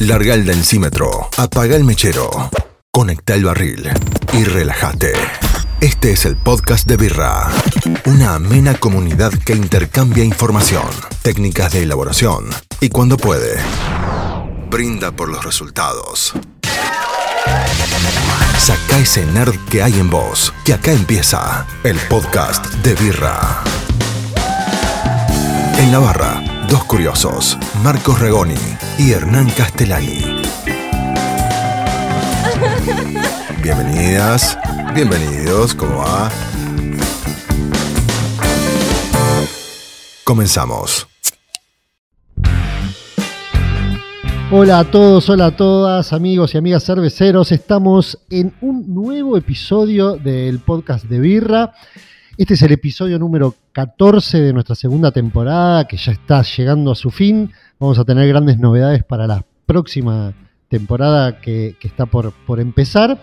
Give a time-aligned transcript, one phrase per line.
[0.00, 2.50] Larga el densímetro, apaga el mechero,
[2.90, 3.88] conecta el barril
[4.32, 5.12] y relájate.
[5.80, 7.48] Este es el podcast de Birra,
[8.06, 10.88] una amena comunidad que intercambia información,
[11.22, 12.46] técnicas de elaboración
[12.80, 13.56] y cuando puede,
[14.68, 16.34] brinda por los resultados.
[18.58, 23.62] Saca ese nerd que hay en vos, que acá empieza el podcast de Birra.
[25.78, 28.54] En la barra, dos curiosos, Marcos Regoni
[28.98, 30.42] y Hernán Castellani.
[33.62, 34.58] Bienvenidas,
[34.94, 36.30] bienvenidos, ¿cómo va?
[40.24, 41.06] Comenzamos.
[44.50, 47.50] Hola a todos, hola a todas, amigos y amigas cerveceros.
[47.50, 51.74] Estamos en un nuevo episodio del podcast de Birra.
[52.36, 56.94] Este es el episodio número 14 de nuestra segunda temporada, que ya está llegando a
[56.94, 57.50] su fin.
[57.80, 60.32] Vamos a tener grandes novedades para la próxima
[60.68, 63.20] temporada que, está por, empezar.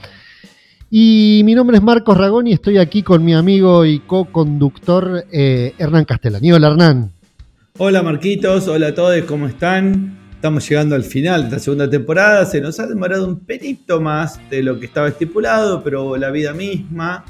[0.89, 5.73] Y mi nombre es Marcos Ragón y estoy aquí con mi amigo y co-conductor eh,
[5.77, 6.52] Hernán Castellani.
[6.52, 7.11] Hola Hernán.
[7.77, 10.17] Hola Marquitos, hola a todos, ¿cómo están?
[10.35, 12.45] Estamos llegando al final de esta segunda temporada.
[12.45, 16.52] Se nos ha demorado un pelito más de lo que estaba estipulado, pero la vida
[16.52, 17.23] misma,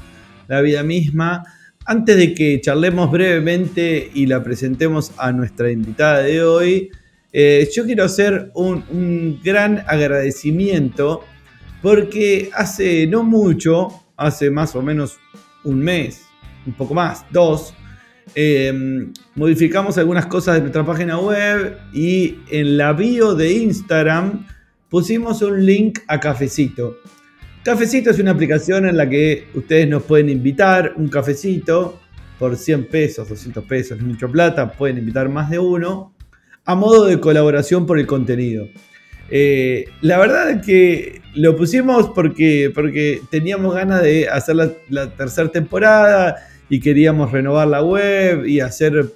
[0.48, 1.44] la vida misma.
[1.84, 6.90] Antes de que charlemos brevemente y la presentemos a nuestra invitada de hoy,
[7.32, 11.24] eh, yo quiero hacer un, gran agradecimiento
[11.80, 15.18] porque hace no mucho, hace más o menos
[15.64, 16.22] un mes,
[16.66, 17.74] un poco más, dos,
[18.36, 24.46] eh, modificamos algunas cosas de nuestra página web y en la bio de Instagram
[24.88, 26.96] pusimos un link a Cafecito.
[27.64, 32.00] Cafecito es una aplicación en la que ustedes nos pueden invitar un cafecito
[32.38, 36.12] por 100 pesos, 200 pesos, es mucho plata, pueden invitar más de uno,
[36.64, 38.66] a modo de colaboración por el contenido.
[39.30, 45.10] Eh, la verdad es que lo pusimos porque, porque teníamos ganas de hacer la, la
[45.10, 46.36] tercera temporada
[46.68, 49.12] y queríamos renovar la web y hacer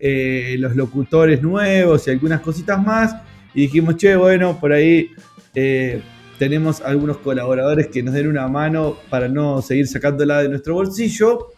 [0.00, 3.14] eh, los locutores nuevos y algunas cositas más.
[3.54, 5.10] Y dijimos, che, bueno, por ahí
[5.54, 6.02] eh,
[6.38, 11.48] tenemos algunos colaboradores que nos den una mano para no seguir sacándola de nuestro bolsillo.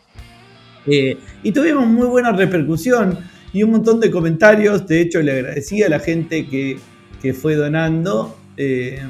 [0.87, 3.19] Eh, y tuvimos muy buena repercusión
[3.53, 4.87] y un montón de comentarios.
[4.87, 6.79] De hecho, le agradecí a la gente que,
[7.21, 8.39] que fue donando.
[8.57, 9.01] Eh,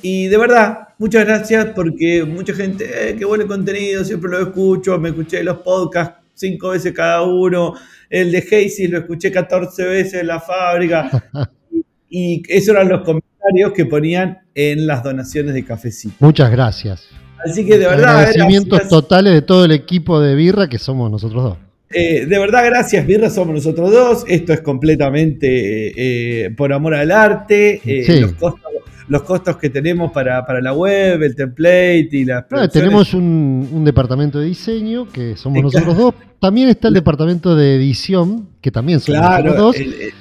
[0.00, 4.98] y de verdad, muchas gracias porque mucha gente, eh, qué buen contenido, siempre lo escucho,
[4.98, 7.74] me escuché los podcasts cinco veces cada uno,
[8.10, 11.10] el de Casey lo escuché 14 veces en la fábrica.
[11.70, 13.31] y, y esos eran los comentarios
[13.74, 16.14] que ponían en las donaciones de cafecito.
[16.20, 17.08] Muchas gracias.
[17.44, 18.88] Así que de verdad, Agradecimientos gracias.
[18.90, 21.58] totales de todo el equipo de Birra que somos nosotros dos.
[21.94, 24.24] Eh, de verdad, gracias, Birra, somos nosotros dos.
[24.28, 27.80] Esto es completamente eh, por amor al arte.
[27.84, 28.20] Eh, Sí.
[28.20, 28.70] los, costos,
[29.08, 33.68] los costos que tenemos para, para la web, el template y las Ah, tenemos un,
[33.72, 36.14] un departamento de diseño que somos Eh, nosotros dos.
[36.40, 39.76] También está el departamento de edición que también somos Claro, nosotros dos.
[39.76, 40.12] el- el-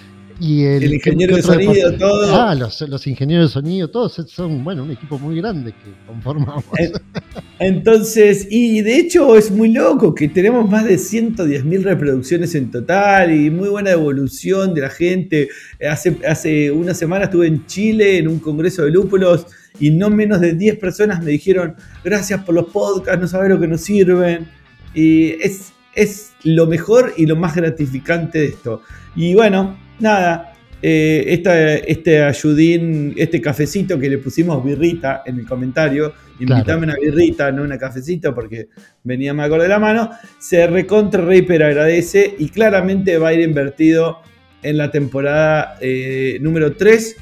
[0.41, 2.35] y el, el ingeniero ¿qué de sonido, depart- todo.
[2.35, 6.65] Ah, los, los ingenieros de sonido, todos son, bueno, un equipo muy grande que conformamos.
[7.59, 12.71] Entonces, y de hecho es muy loco que tenemos más de 110 mil reproducciones en
[12.71, 15.49] total y muy buena evolución de la gente.
[15.87, 19.45] Hace, hace una semana estuve en Chile en un congreso de lúpulos
[19.79, 23.59] y no menos de 10 personas me dijeron gracias por los podcasts, no sabes lo
[23.59, 24.47] que nos sirven.
[24.95, 28.81] Y es, es lo mejor y lo más gratificante de esto.
[29.15, 35.45] Y bueno, nada, eh, esta- este ayudín, este cafecito que le pusimos birrita en el
[35.47, 36.79] comentario, invítame Claro.
[36.83, 38.67] una birrita, no una cafecito, porque
[39.03, 44.19] venía más de la mano, se recontra Reaper agradece y claramente va a ir invertido
[44.63, 47.15] en la temporada eh, número 3,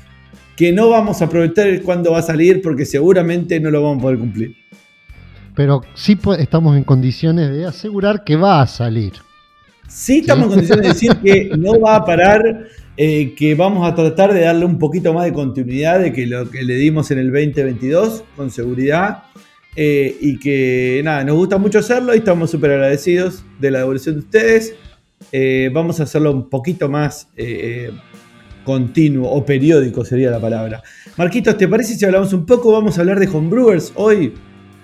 [0.55, 4.01] que no vamos a aprovechar cuándo va a salir, porque seguramente no lo vamos a
[4.03, 4.55] poder cumplir.
[5.55, 9.13] Pero sí estamos en condiciones de asegurar que va a salir.
[9.89, 13.95] Sí estamos en condiciones de decir que no va a parar, eh, que vamos a
[13.95, 17.17] tratar de darle un poquito más de continuidad de que lo que le dimos en
[17.17, 19.23] el 2022, con seguridad,
[19.75, 24.15] eh, y que nada, nos gusta mucho hacerlo y estamos súper agradecidos de la devolución
[24.15, 24.75] de ustedes.
[25.31, 27.27] Eh, vamos a hacerlo un poquito más
[28.63, 30.83] continuo o periódico sería la palabra.
[31.17, 32.71] Marquitos, ¿te parece si hablamos un poco?
[32.71, 34.33] Vamos a hablar de homebrewers hoy.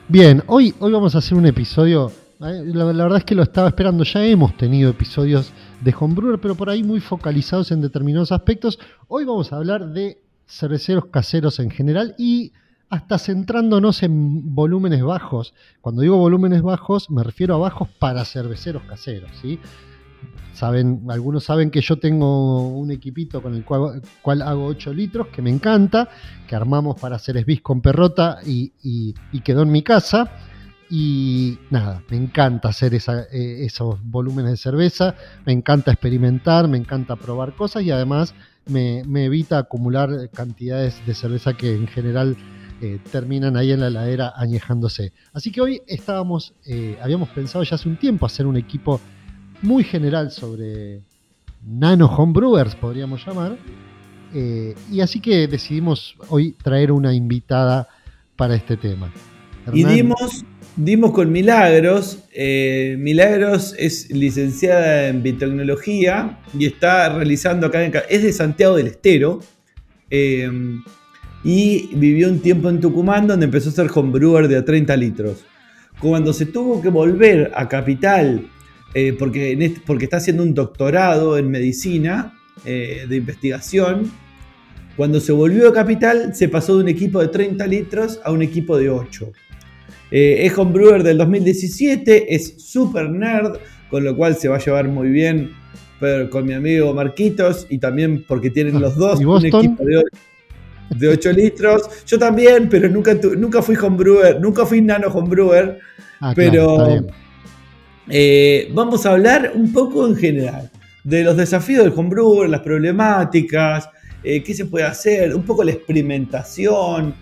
[0.08, 2.12] Bien, hoy, hoy vamos a hacer un episodio.
[2.40, 4.04] La, la verdad es que lo estaba esperando.
[4.04, 8.80] Ya hemos tenido episodios de Homebrewer, pero por ahí muy focalizados en determinados aspectos.
[9.08, 12.52] Hoy vamos a hablar de cerveceros caseros en general y
[12.90, 15.54] hasta centrándonos en volúmenes bajos.
[15.82, 19.32] Cuando digo volúmenes bajos, me refiero a bajos para cerveceros caseros.
[19.42, 19.60] ¿sí?
[20.56, 25.42] saben, algunos saben que yo tengo un equipito con el cual, hago 8 litros, que
[25.42, 26.10] me encanta,
[26.48, 30.32] que armamos para hacer esbis con perrota y, quedó en mi casa.
[30.90, 35.16] Y nada, me encanta hacer eh, esos volúmenes de cerveza,
[35.46, 38.36] me encanta experimentar, me encanta probar cosas y además
[38.68, 42.38] me, evita acumular cantidades de cerveza que en general
[42.82, 45.12] eh, terminan ahí en la heladera añejándose.
[45.34, 49.02] Así que hoy estábamos, eh, habíamos pensado ya hace un tiempo hacer un equipo
[49.64, 51.02] muy general sobre
[51.66, 53.58] nano homebrewers, podríamos llamar.
[54.92, 57.88] Y así que decidimos hoy traer una invitada
[58.36, 59.10] para este tema.
[59.74, 60.44] Y dimos,
[60.76, 62.20] dimos con Milagros.
[62.34, 67.94] Eh, Milagros es licenciada en biotecnología y está realizando acá en...
[68.10, 69.42] Es de Santiago del Estero.
[70.10, 70.50] Eh,
[71.44, 75.46] y vivió un tiempo en Tucumán donde empezó a ser homebrewer de a 30 litros.
[76.00, 78.48] Cuando se tuvo que volver a Capital
[78.94, 82.34] eh, porque, porque está haciendo un doctorado en medicina
[82.64, 84.12] de investigación.
[84.96, 88.42] Cuando se volvió a Capital, se pasó de un equipo de 30 litros a un
[88.42, 89.32] equipo de 8.
[90.18, 93.58] Eh, es homebrewer del 2017, es super nerd,
[93.90, 95.52] con lo cual se va a llevar muy bien
[96.30, 99.84] con mi amigo Marquitos y también porque tienen los dos un equipo
[100.92, 101.82] de 8, litros.
[102.08, 105.80] Yo también, pero nunca, nunca fui homebrewer, nunca fui nano homebrewer.
[106.22, 107.04] Ah, pero
[108.08, 110.72] eh, vamos a hablar un poco en general
[111.04, 113.90] de los desafíos del homebrew, las problemáticas,
[114.24, 117.14] eh, qué se puede hacer, un poco la experimentación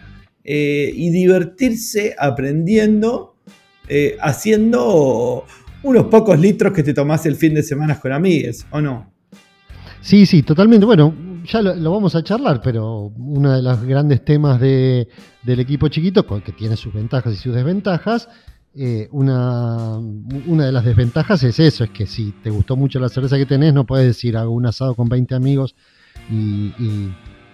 [0.44, 3.36] eh, y divertirse aprendiendo,
[4.22, 5.46] haciendo
[5.84, 9.12] unos pocos litros que te tomás el fin de semana con amigues, ¿o no?
[10.02, 10.86] Sí, sí, totalmente.
[10.86, 11.14] Bueno,
[11.46, 15.08] ya lo, vamos a charlar, pero uno de los grandes temas del
[15.46, 18.30] equipo chiquito, que tiene sus ventajas y sus desventajas,
[18.76, 20.00] eh, una,
[20.48, 23.46] una de las desventajas es eso, es que si te gustó mucho la cerveza que
[23.46, 25.76] tenés, no puedes decir hago un asado con 20 amigos
[26.32, 26.72] y,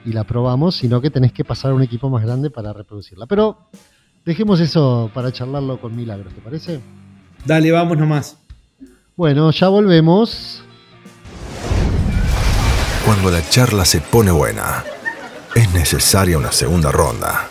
[0.05, 3.25] la probamos, sino que tenés que pasar a un equipo más grande para reproducirla.
[3.27, 3.69] Pero
[4.25, 6.81] dejemos eso para charlarlo con Milagros, ¿te parece?
[7.45, 8.37] Dale, vamos nomás.
[9.15, 10.63] Bueno, ya volvemos.
[13.05, 14.83] Cuando la charla se pone buena,
[15.55, 17.49] es necesaria una segunda ronda.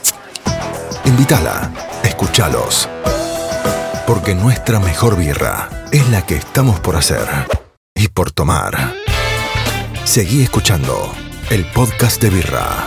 [1.04, 1.72] Invítala,
[2.04, 2.88] escúchalos
[4.08, 7.26] porque nuestra mejor birra es la que estamos por hacer
[7.94, 8.94] y por tomar.
[10.04, 11.12] Seguí escuchando
[11.50, 12.86] el podcast de birra.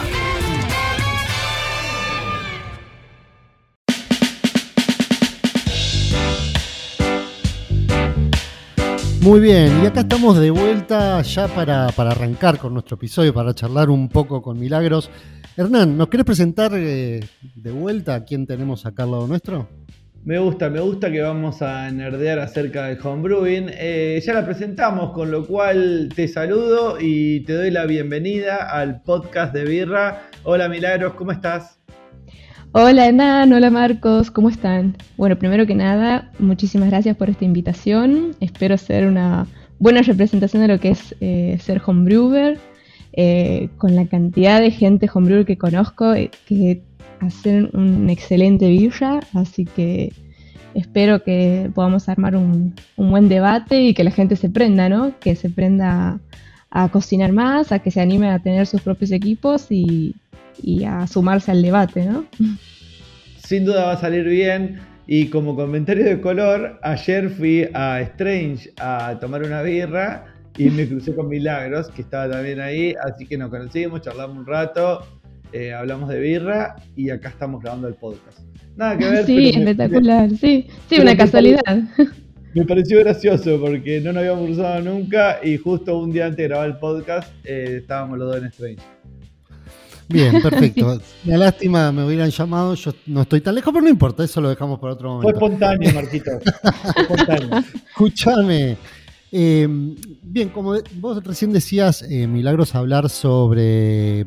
[9.21, 13.89] Muy bien, y acá estamos de vuelta ya para, arrancar con nuestro episodio, para charlar
[13.89, 15.09] un poco con Milagros.
[15.57, 19.67] Hernán, ¿nos querés presentar eh, de vuelta a quién tenemos acá al lado nuestro?
[20.23, 23.71] Me gusta, me gusta que vamos a nerdear acerca del homebrewing.
[23.73, 29.01] Eh, ya la presentamos, con lo cual te saludo y te doy la bienvenida al
[29.01, 30.29] podcast de Birra.
[30.43, 31.79] Hola Milagros, ¿cómo estás?
[32.73, 34.95] Hola Enan, hola Marcos, ¿cómo están?
[35.17, 38.35] Bueno, primero que nada, muchísimas gracias por esta invitación.
[38.41, 39.47] Espero ser una
[39.79, 42.59] buena representación de lo que es eh, ser homebrewer.
[43.13, 46.13] Eh, con la cantidad de gente homebrewer que conozco,
[46.45, 46.81] que
[47.21, 50.11] hacer un excelente birra, así que
[50.73, 55.13] espero que podamos armar un, buen debate y que la gente se prenda, ¿no?
[55.19, 56.19] Que se prenda
[56.71, 60.15] a, cocinar más, a que se anime a tener sus propios equipos y,
[60.85, 62.25] a sumarse al debate, ¿no?
[63.37, 64.79] Sin duda va a salir bien.
[65.07, 70.25] Y como comentario de color, ayer fui a Strange a tomar una birra
[70.57, 74.45] y me crucé con Milagros, que estaba también ahí, así que nos conocimos, charlamos un
[74.45, 75.03] rato
[75.53, 78.39] eh, hablamos de birra y acá estamos grabando el podcast.
[78.75, 79.25] Nada que ver.
[79.25, 81.61] Sí, espectacular, sí, sí, una casualidad.
[82.53, 86.43] Me pareció gracioso porque no nos habíamos cruzado nunca y justo un día antes de
[86.49, 88.81] grabar el podcast eh, estábamos los dos en Strange.
[90.09, 90.99] Bien, perfecto.
[91.23, 94.49] La lástima me hubieran llamado, yo no estoy tan lejos, pero no importa, eso lo
[94.49, 95.39] dejamos para otro momento.
[95.39, 96.31] Fue espontáneo, Marquito.
[96.93, 97.63] Fue espontáneo.
[97.87, 98.77] Escúchame.
[99.31, 99.65] Eh,
[100.21, 104.25] bien, como vos recién decías, Milagros, hablar sobre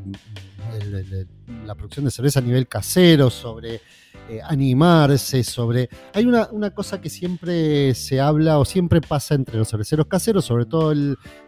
[1.66, 3.80] la producción de cerveza a nivel casero, sobre
[4.28, 5.90] eh, animarse, sobre...
[6.14, 10.64] Hay una, cosa que siempre se habla o siempre pasa entre los cerveceros caseros, sobre
[10.64, 10.94] todo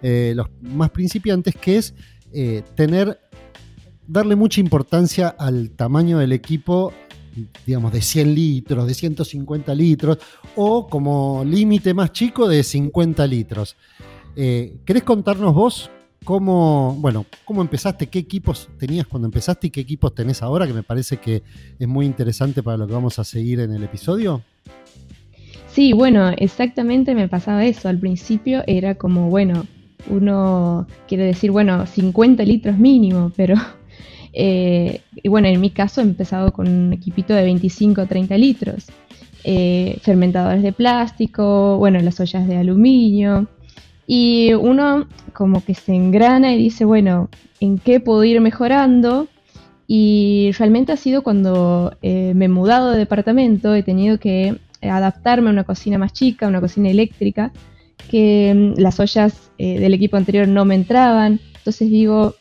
[0.03, 1.95] eh, los más principiantes, que es
[2.35, 3.19] eh, tener,
[4.07, 6.93] darle mucha importancia al tamaño del equipo
[7.67, 10.19] digamos, de 100 litros, de 150 litros,
[10.55, 13.77] o como límite más chico de 50 litros.
[14.35, 15.91] ¿Querés contarnos vos
[16.27, 18.09] ¿Cómo, bueno, cómo empezaste?
[18.09, 20.67] ¿Qué equipos tenías cuando empezaste y qué equipos tenés ahora?
[20.67, 21.45] Que me parece que
[21.79, 24.43] es muy interesante para lo que vamos a seguir en el episodio.
[25.69, 27.89] Sí, bueno, exactamente me pasaba eso.
[27.89, 29.67] Al principio era como, bueno,
[30.11, 33.55] uno quiere decir, bueno, 50 litros mínimo, pero
[34.33, 38.37] eh, y bueno, en mi caso he empezado con un equipito de 25 o 30
[38.37, 38.87] litros.
[39.45, 43.47] Eh, fermentadores de plástico, bueno, las ollas de aluminio.
[44.07, 47.29] Y uno como que se engrana y dice, bueno,
[47.61, 49.29] ¿en qué puedo ir mejorando?
[49.89, 55.49] Y realmente ha sido cuando eh, me he mudado de departamento, he tenido que adaptarme
[55.49, 57.53] a una cocina más chica, una cocina eléctrica,
[58.11, 61.41] que mm, las ollas eh, del equipo anterior no me entraban.
[61.57, 62.35] Entonces digo,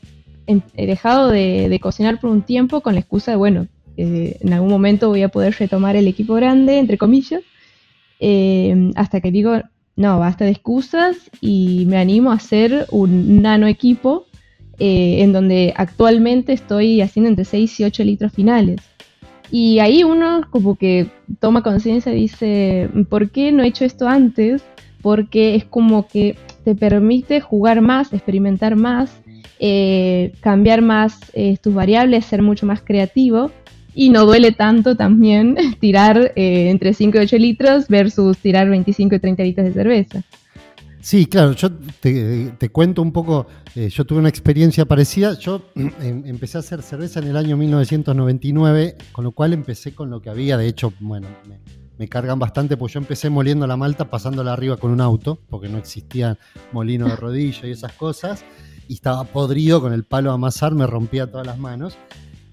[0.47, 3.67] he dejado de, cocinar por un tiempo con la excusa de, bueno,
[3.97, 7.41] eh, en algún momento voy a poder retomar el equipo grande, entre comillas,
[8.19, 9.61] eh, hasta que digo,
[9.95, 14.25] no, basta de excusas y me animo a hacer un nano equipo
[14.77, 18.81] en donde actualmente estoy haciendo entre 6 y 8 litros finales.
[19.49, 21.07] Y ahí uno como que
[21.39, 24.63] toma conciencia y dice, ¿por qué no he hecho esto antes?
[25.05, 29.21] porque es como que te permite jugar más, experimentar más,
[29.59, 33.51] eh, cambiar más eh, tus variables, ser mucho más creativo
[33.95, 39.15] y no duele tanto también tirar eh, entre 5 y 8 litros versus tirar 25
[39.15, 40.23] y 30 litros de cerveza.
[40.99, 46.57] Sí, claro, yo te, cuento un poco, yo tuve una experiencia parecida, yo em, empecé
[46.57, 50.57] a hacer cerveza en el año 1999, con lo cual empecé con lo que había,
[50.57, 51.27] de hecho, bueno,
[51.99, 55.69] me cargan bastante, pues yo empecé moliendo la malta pasándola arriba con un auto, porque
[55.69, 56.39] no existía
[56.71, 58.43] molino de rodillo y esas cosas,
[58.87, 61.97] y estaba podrido con el palo a amasar, me rompía todas las manos.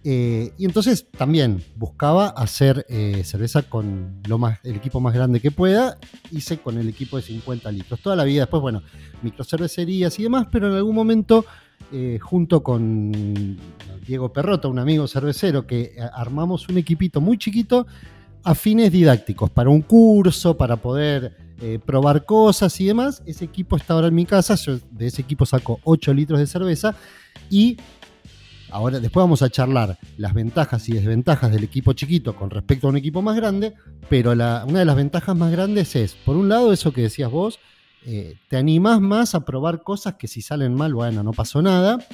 [0.05, 5.41] Eh, y entonces también buscaba hacer eh, cerveza con lo más, el equipo más grande
[5.41, 5.99] que pueda.
[6.31, 8.01] Hice con el equipo de 50 litros.
[8.01, 8.83] Toda la vida, después, bueno,
[9.23, 11.45] microcervecerías y demás, pero en algún momento,
[11.93, 13.59] eh, junto con
[14.05, 17.87] Diego Perrota, un amigo cervecero, que armamos un equipito muy chiquito
[18.45, 21.37] a fines didácticos, para un curso, para poder
[21.87, 23.23] probar cosas y demás.
[23.25, 26.49] Ese equipo está ahora en mi casa, yo de ese equipo saco 8 litros de
[26.49, 26.97] cerveza
[27.49, 27.77] y
[28.73, 32.91] ahora después vamos a charlar las ventajas y desventajas del equipo chiquito con respecto a
[32.91, 33.75] un equipo más grande,
[34.09, 37.59] pero una de las ventajas más grandes es, por un lado, eso que decías vos,
[38.05, 42.05] eh, te animás más a probar cosas que si salen mal, bueno, no pasó nada.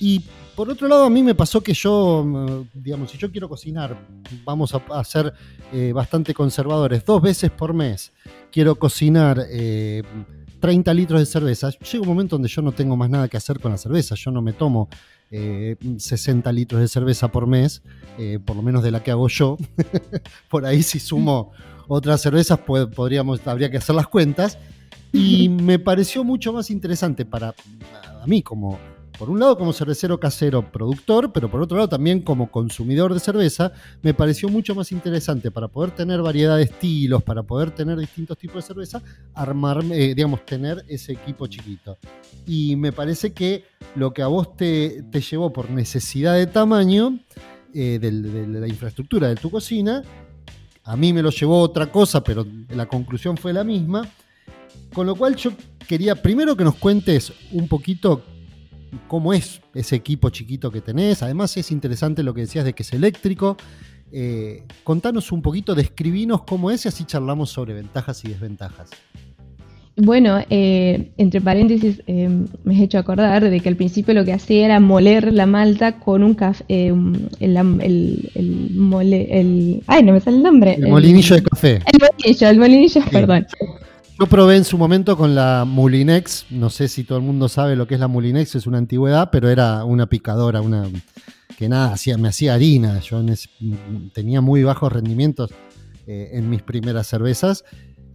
[0.00, 0.24] Y
[0.54, 3.98] por otro lado, a mí me pasó que yo, mm, digamos, si yo quiero cocinar,
[4.44, 5.34] vamos a, ser
[5.72, 8.12] eh, bastante conservadores, dos veces por mes,
[8.50, 9.44] quiero cocinar
[10.60, 13.36] 30 eh, litros de cerveza, llega un momento donde yo no tengo más nada que
[13.36, 14.88] hacer con la cerveza, yo no me tomo
[15.30, 17.82] 60 litros de cerveza por mes,
[18.46, 19.58] por lo menos de la que hago yo.
[20.48, 21.52] por ahí si sumo
[21.86, 24.58] otras cervezas, podríamos, habría que hacer las cuentas.
[25.12, 27.54] Y me pareció mucho más interesante para
[28.26, 28.78] mí como,
[29.18, 33.20] por un lado como cervecero casero productor, pero por otro lado también como consumidor de
[33.20, 37.98] cerveza, me pareció mucho más interesante para poder tener variedad de estilos, para poder tener
[37.98, 39.02] distintos tipos de cerveza,
[39.34, 41.98] armar, eh, digamos, tener ese equipo chiquito.
[42.46, 43.64] Y me parece que
[43.96, 47.18] lo que a vos te, llevó por necesidad de tamaño
[47.74, 50.02] eh, de la infraestructura de tu cocina,
[50.84, 54.08] a mí me lo llevó otra cosa, pero la conclusión fue la misma
[54.92, 55.52] con lo cual yo
[55.86, 58.22] quería primero que nos cuentes un poquito
[59.06, 61.22] cómo es ese equipo chiquito que tenés.
[61.22, 63.56] Además es interesante lo que decías de que es eléctrico.
[64.10, 68.90] Eh, contanos un poquito, describinos cómo es y así charlamos sobre ventajas y desventajas.
[70.00, 72.28] Bueno, eh, entre paréntesis, eh,
[72.62, 75.98] me he hecho acordar de que al principio lo que hacía era moler la malta
[75.98, 76.96] con un café, el,
[77.40, 80.74] el, mole, el, ay, no me sale el nombre.
[80.74, 81.80] El, molinillo de café.
[81.92, 83.46] El molinillo, el molinillo, perdón.
[84.18, 87.76] Yo probé en su momento con la Mulinex, no sé si todo el mundo sabe
[87.76, 90.88] lo que es la Mulinex, es una antigüedad, pero era una picadora, una
[91.56, 93.24] que nada, hacía, me hacía harina, yo
[94.12, 95.52] tenía muy bajos rendimientos
[96.08, 97.64] eh, en mis primeras cervezas,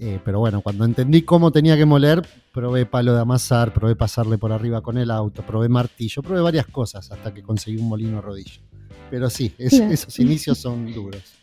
[0.02, 2.22] eh, pero bueno, cuando entendí cómo tenía que moler,
[2.54, 6.66] probé palo de amasar, probé pasarle por arriba con el auto, probé martillo, probé varias
[6.68, 8.62] cosas hasta que conseguí un molino rodillo.
[9.10, 11.43] Pero sí, esos inicios son duros.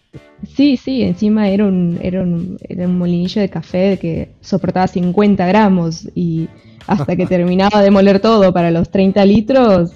[0.54, 5.46] Sí, sí, encima era un, era un, era un molinillo de café que soportaba 50
[5.46, 6.48] gramos y
[6.86, 9.90] hasta que terminaba de moler todo para los 30 litros,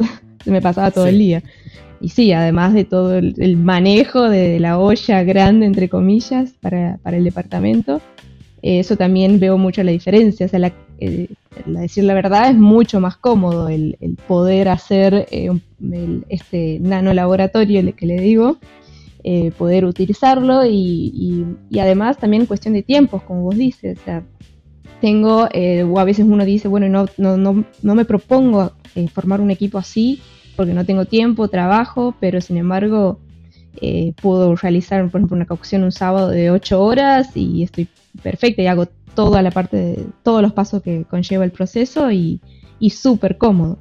[0.45, 1.43] se me pasaba todo el día.
[2.01, 7.25] Y sí, además de todo el, manejo de la olla grande, entre comillas, para, el
[7.25, 8.03] departamento,
[8.61, 10.45] eso también veo mucho la diferencia.
[10.45, 10.73] O sea, la,
[11.65, 13.97] decir la verdad, es mucho más cómodo el,
[14.29, 15.51] poder hacer eh,
[16.29, 18.59] este nano laboratorio que le digo,
[19.25, 21.47] eh, poder utilizarlo y,
[21.81, 23.99] además también cuestión de tiempos, como vos dices.
[23.99, 24.23] O sea,
[25.01, 29.09] tengo, eh, o a veces uno dice, bueno, no, no, no, no me propongo eh,
[29.09, 30.21] formar un equipo así
[30.57, 33.19] porque no tengo tiempo, trabajo, pero sin embargo
[33.81, 37.89] eh, puedo realizar, por ejemplo, una cocción un sábado de 8 horas y estoy
[38.23, 42.41] perfecta y hago toda la parte de todos los pasos que conlleva el proceso y,
[42.79, 43.79] y súper cómodo.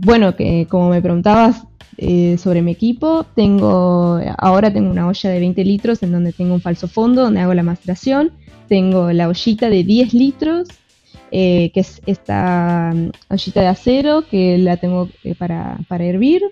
[0.00, 1.64] Bueno, que como me preguntabas
[1.98, 6.54] eh, sobre mi equipo, tengo ahora tengo una olla de 20 litros en donde tengo
[6.54, 8.32] un falso fondo donde hago la maceración,
[8.68, 10.68] tengo la ollita de 10 litros
[11.30, 15.08] que es esta mm, ollita de acero que la tengo
[15.38, 16.42] para, para hervir.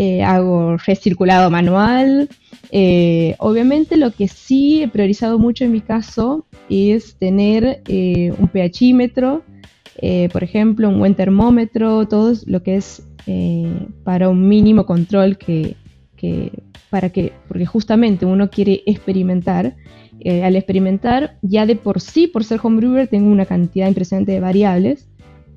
[0.00, 2.28] Eh, hago recirculado manual.
[2.70, 8.48] Eh, obviamente lo que sí he priorizado mucho en mi caso es tener eh, un
[8.48, 9.42] pHímetro,
[10.32, 13.07] por ejemplo, un buen termómetro, todo lo que es
[14.04, 15.76] para un mínimo control que,
[16.90, 19.76] para que, porque justamente uno quiere experimentar.
[20.42, 25.08] al experimentar, ya de por sí, por ser homebrewer, tengo una cantidad impresionante de variables.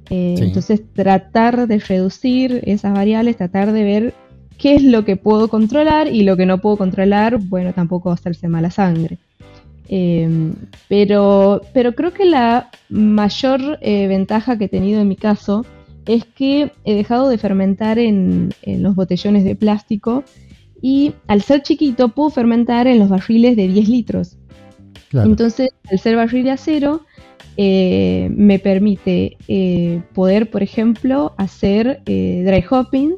[0.09, 4.13] Entonces, tratar de reducir esas variables, tratar de ver
[4.61, 8.47] qué es lo que puedo controlar y lo que no puedo controlar, bueno, tampoco hacerse
[8.47, 9.17] mala sangre.
[9.87, 10.53] Em,
[10.87, 15.65] pero, pero creo que la mayor eh, ventaja que he tenido en mi caso
[16.05, 20.23] es que he dejado de fermentar en, los botellones de plástico
[20.81, 24.37] y al ser chiquito puedo fermentar en los barriles de 10 litros.
[25.13, 27.01] Entonces, al ser barril de acero,
[27.57, 33.15] eh, me permite eh, poder, por ejemplo, hacer dry hopping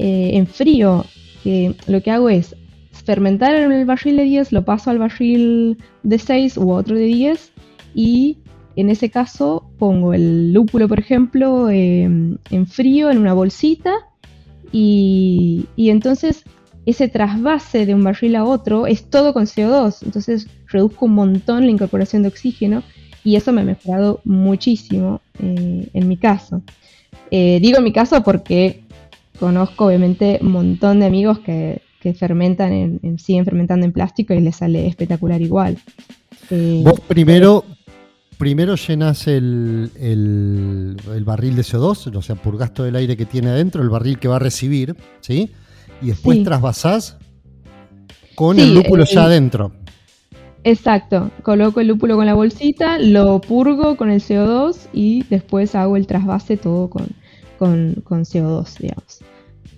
[0.00, 1.04] eh, en frío,
[1.42, 2.56] que lo que hago es
[3.04, 7.04] fermentar en el barril de 10, lo paso al barril de 6 u otro de
[7.04, 7.52] 10
[7.94, 8.38] y
[8.78, 13.92] en ese caso pongo el lúpulo, por ejemplo, em, en frío en una bolsita
[14.70, 16.44] y, entonces
[16.86, 21.64] ese trasvase de un barril a otro es todo con CO2, entonces reduzco un montón
[21.64, 22.84] la incorporación de oxígeno
[23.24, 26.62] y eso me ha mejorado muchísimo eh, en mi caso.
[27.32, 28.84] Eh, digo en mi caso porque
[29.40, 31.82] conozco obviamente un montón de amigos que,
[32.14, 35.76] fermentan, en, siguen fermentando en plástico y les sale espectacular igual.
[36.50, 37.64] Eh, Vos primero,
[38.38, 43.50] primero llenas el, el, barril de CO2, o sea, purgas todo el aire que tiene
[43.50, 45.50] adentro, el barril que va a recibir, ¿sí?
[46.00, 47.18] Y después trasvasás
[48.34, 49.72] con el lúpulo ya adentro.
[50.64, 55.96] Exacto, coloco el lúpulo con la bolsita, lo purgo con el CO2 y después hago
[55.96, 57.08] el trasvase todo con,
[57.58, 59.20] con, CO2, digamos.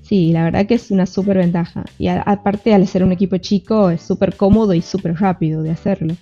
[0.02, 1.84] Sí, la verdad que es una súper ventaja.
[1.98, 6.16] Y aparte, al ser un equipo chico, es súper cómodo y súper rápido de hacerlo.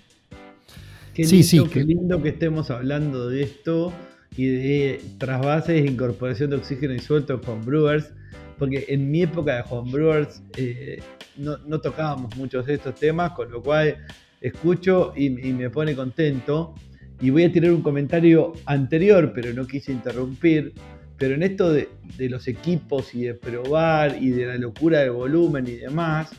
[1.18, 3.92] Qué lindo, sí, sí, qué lindo que estemos hablando de esto
[4.36, 8.12] y de trasvases e incorporación de oxígeno disuelto con Brewers,
[8.56, 11.02] porque en mi época de homebrewers eh,
[11.36, 13.96] no, no, tocábamos muchos de estos temas, con lo cual
[14.40, 16.76] escucho y, y, me pone contento.
[17.20, 20.72] Y voy a tirar un comentario anterior, pero no quise interrumpir,
[21.18, 21.88] pero en esto de,
[22.28, 26.30] los equipos y de probar y de la locura de volumen y demás,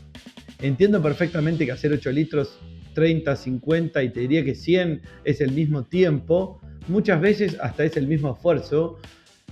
[0.62, 2.58] entiendo perfectamente que hacer 8 litros
[3.00, 6.60] 30, 50 y te diría que 100 es el mismo tiempo,
[6.90, 8.98] muchas veces hasta es el mismo esfuerzo,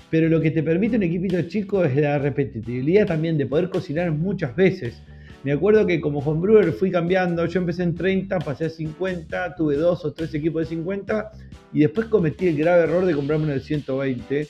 [0.10, 4.12] pero lo que te permite un equipito chico es la repetitividad también de poder cocinar
[4.12, 5.02] muchas veces.
[5.46, 9.78] Me acuerdo que como homebrewer fui cambiando, yo empecé en 30, pasé a 50, tuve
[9.78, 11.32] dos o tres equipos de 50
[11.72, 14.46] y después cometí el grave error de comprarme uno de 120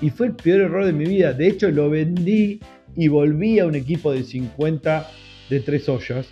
[0.00, 1.32] y fue el peor error de mi vida.
[1.32, 2.58] De hecho, lo vendí
[2.96, 5.08] y volví a un equipo de 50
[5.50, 6.26] de tres ollas.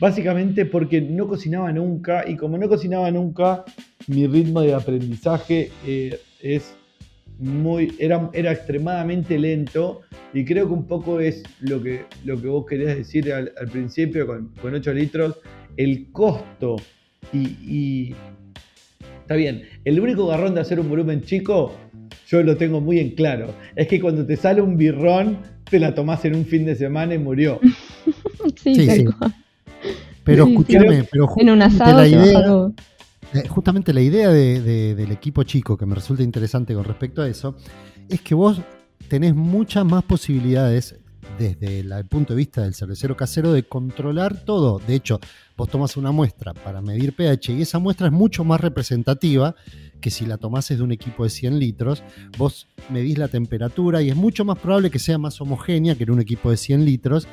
[0.00, 3.64] Básicamente porque no cocinaba nunca y como no cocinaba nunca,
[4.08, 6.74] mi ritmo de aprendizaje eh, es
[7.38, 10.02] muy, era, era extremadamente lento
[10.32, 14.26] y creo que un poco es lo que, lo que vos querías decir al, principio
[14.26, 15.38] con, con, 8 litros,
[15.76, 16.76] el costo
[17.32, 18.14] y, y,
[19.22, 21.72] está bien, el único garrón de hacer un volumen chico
[22.26, 23.54] yo lo tengo muy en claro.
[23.76, 27.14] Es que cuando te sale un birrón, te la tomás en un fin de semana
[27.14, 27.60] y murió.
[28.56, 29.04] sí, sí,
[30.24, 32.72] Pero escúchame, pero en un asado la idea,
[33.48, 37.56] justamente la idea del equipo chico que me resulta interesante con respecto a eso
[38.08, 38.60] es que vos
[39.08, 40.96] tenés muchas más posibilidades
[41.38, 44.80] desde el punto de vista del cervecero casero de controlar todo.
[44.86, 45.18] De hecho,
[45.56, 49.56] vos tomas una muestra para medir pH y esa muestra es mucho más representativa
[50.00, 52.02] que si la tomases de un equipo de 100 litros,
[52.38, 56.10] vos medís la temperatura y es mucho más probable que sea más homogénea que en
[56.10, 57.26] un equipo de 100 litros.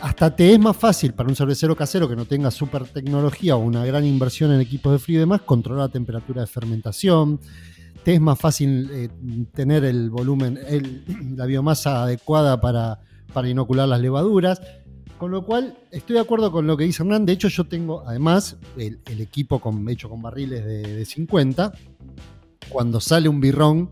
[0.00, 3.58] Hasta te es más fácil para un cervecero casero que no tenga super tecnología o
[3.58, 7.40] una gran inversión en equipos de frío y demás, controlar la temperatura de fermentación,
[8.04, 9.08] te es más fácil eh,
[9.52, 10.58] tener el volumen,
[11.36, 13.00] la biomasa adecuada para,
[13.44, 14.60] inocular las levaduras.
[15.18, 17.26] Con lo cual, estoy de acuerdo con lo que dice Hernán.
[17.26, 21.72] De hecho, yo tengo además el, equipo hecho con barriles de, 50.
[22.68, 23.90] Cuando sale un birrón,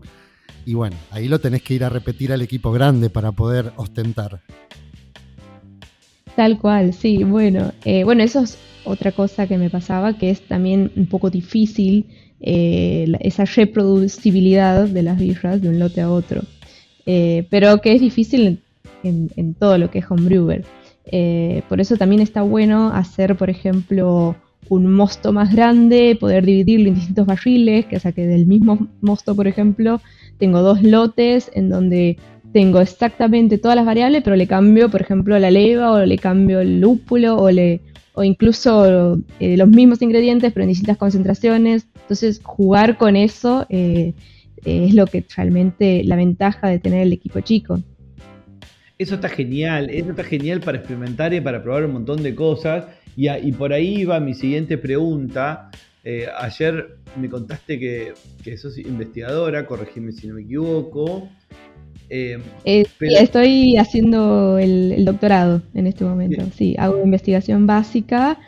[0.65, 4.41] y bueno, ahí lo tenés que ir a repetir al equipo grande para poder ostentar.
[6.37, 7.71] Tal cual, sí, bueno.
[7.83, 12.05] Eh, bueno, eso es otra cosa que me pasaba, que es también un poco difícil
[12.41, 16.43] eh, esa reproducibilidad de las birras de un lote a otro.
[17.07, 18.59] Eh, pero que es difícil
[19.01, 20.63] en, todo lo que es homebrewer.
[21.67, 24.35] por eso también está bueno hacer, por ejemplo,
[24.69, 28.87] un mosto más grande, poder dividirlo en distintos barriles, que o sea que del mismo
[29.01, 30.01] mosto, por ejemplo,
[30.37, 32.17] tengo dos lotes en donde
[32.57, 36.59] tengo exactamente todas las variables, pero le cambio, por ejemplo, la leva o le cambio
[36.59, 37.81] el lúpulo o, le,
[38.15, 41.85] o incluso eh, los mismos ingredientes, pero en distintas concentraciones.
[42.01, 44.15] Entonces, jugar con eso eh,
[44.65, 47.79] es lo que realmente la ventaja de tener el equipo chico.
[48.97, 52.85] Eso está genial, eso está genial para experimentar y para probar un montón de cosas.
[53.15, 55.69] Y, y por ahí va mi siguiente pregunta.
[56.03, 61.29] Eh, ayer me contaste que, que sos investigadora, corregime si no me equivoco.
[62.09, 66.43] Eh, eh, estoy haciendo el, doctorado en este momento.
[66.55, 68.39] Sí, hago investigación básica,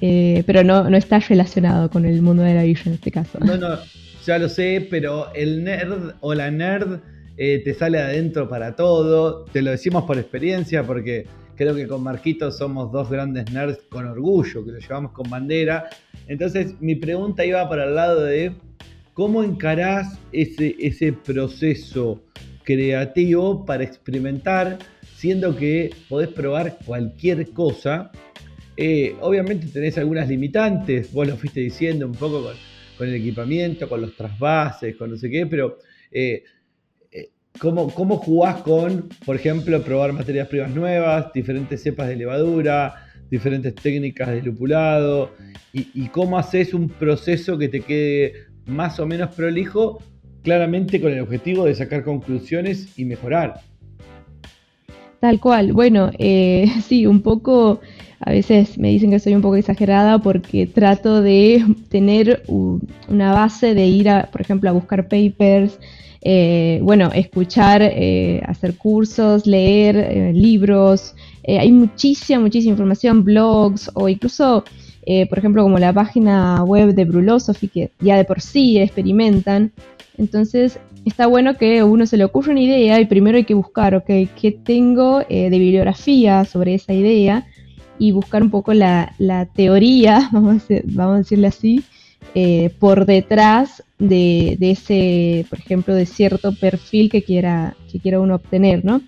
[0.00, 3.38] eh, pero no, no está relacionado con el mundo de la vida en este caso.
[3.40, 3.78] No, no,
[4.26, 7.00] ya lo sé, pero el nerd o la nerd
[7.36, 9.44] te sale adentro para todo.
[9.46, 14.06] Te lo decimos por experiencia porque creo que con Marquito somos dos grandes nerds con
[14.06, 15.88] orgullo, que lo llevamos con bandera.
[16.26, 18.52] Entonces mi pregunta iba para el lado de
[19.14, 22.20] cómo encarás ese, ese proceso
[22.64, 24.78] creativo para experimentar,
[25.16, 28.10] siendo que podés probar cualquier cosa.
[28.76, 32.50] Eh, obviamente tenés algunas limitantes, vos lo fuiste diciendo un poco
[32.98, 35.78] con, el equipamiento, con los trasvases, con no sé qué, pero
[36.10, 36.42] eh,
[37.12, 43.06] eh, ¿cómo, ¿cómo, jugás con, por ejemplo, probar materias primas nuevas, diferentes cepas de levadura,
[43.30, 45.32] diferentes técnicas de lupulado,
[45.72, 48.32] y, y cómo haces un proceso que te quede
[48.66, 50.00] más o menos prolijo
[50.44, 53.60] claramente con el objetivo de sacar conclusiones y mejorar.
[55.18, 57.80] Tal cual, bueno, eh, sí, un poco,
[58.20, 62.42] a veces me dicen que soy un poco exagerada porque trato de tener
[63.08, 65.78] una base de ir, a, por ejemplo, a buscar papers,
[66.20, 71.14] eh, bueno, escuchar, eh, hacer cursos, leer libros,
[71.46, 74.64] hay muchísima, muchísima información, blogs o incluso,
[75.28, 79.72] por ejemplo, como la página web de Brulosophy, que ya de por sí experimentan,
[80.16, 83.54] entonces, está bueno que a uno se le ocurra una idea y primero hay que
[83.54, 87.46] buscar, ok, ¿qué tengo eh, de bibliografía sobre esa idea?
[87.98, 89.14] Y buscar un poco la,
[89.54, 91.84] teoría, vamos a, decirle así,
[92.34, 98.36] eh, por detrás de, ese, por ejemplo, de cierto perfil que quiera, que quiera uno
[98.36, 99.00] obtener, ¿no?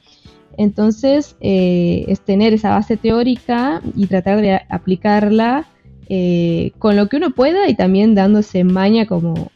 [0.58, 5.66] Entonces, eh, es tener esa base teórica y tratar de aplicarla
[6.78, 9.50] con lo que uno pueda y también dándose maña como,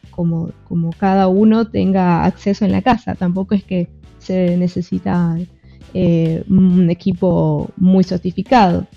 [0.67, 3.15] como, cada uno tenga acceso en la casa.
[3.15, 5.37] Tampoco es que se necesita
[5.93, 8.87] eh, un equipo muy sofisticado.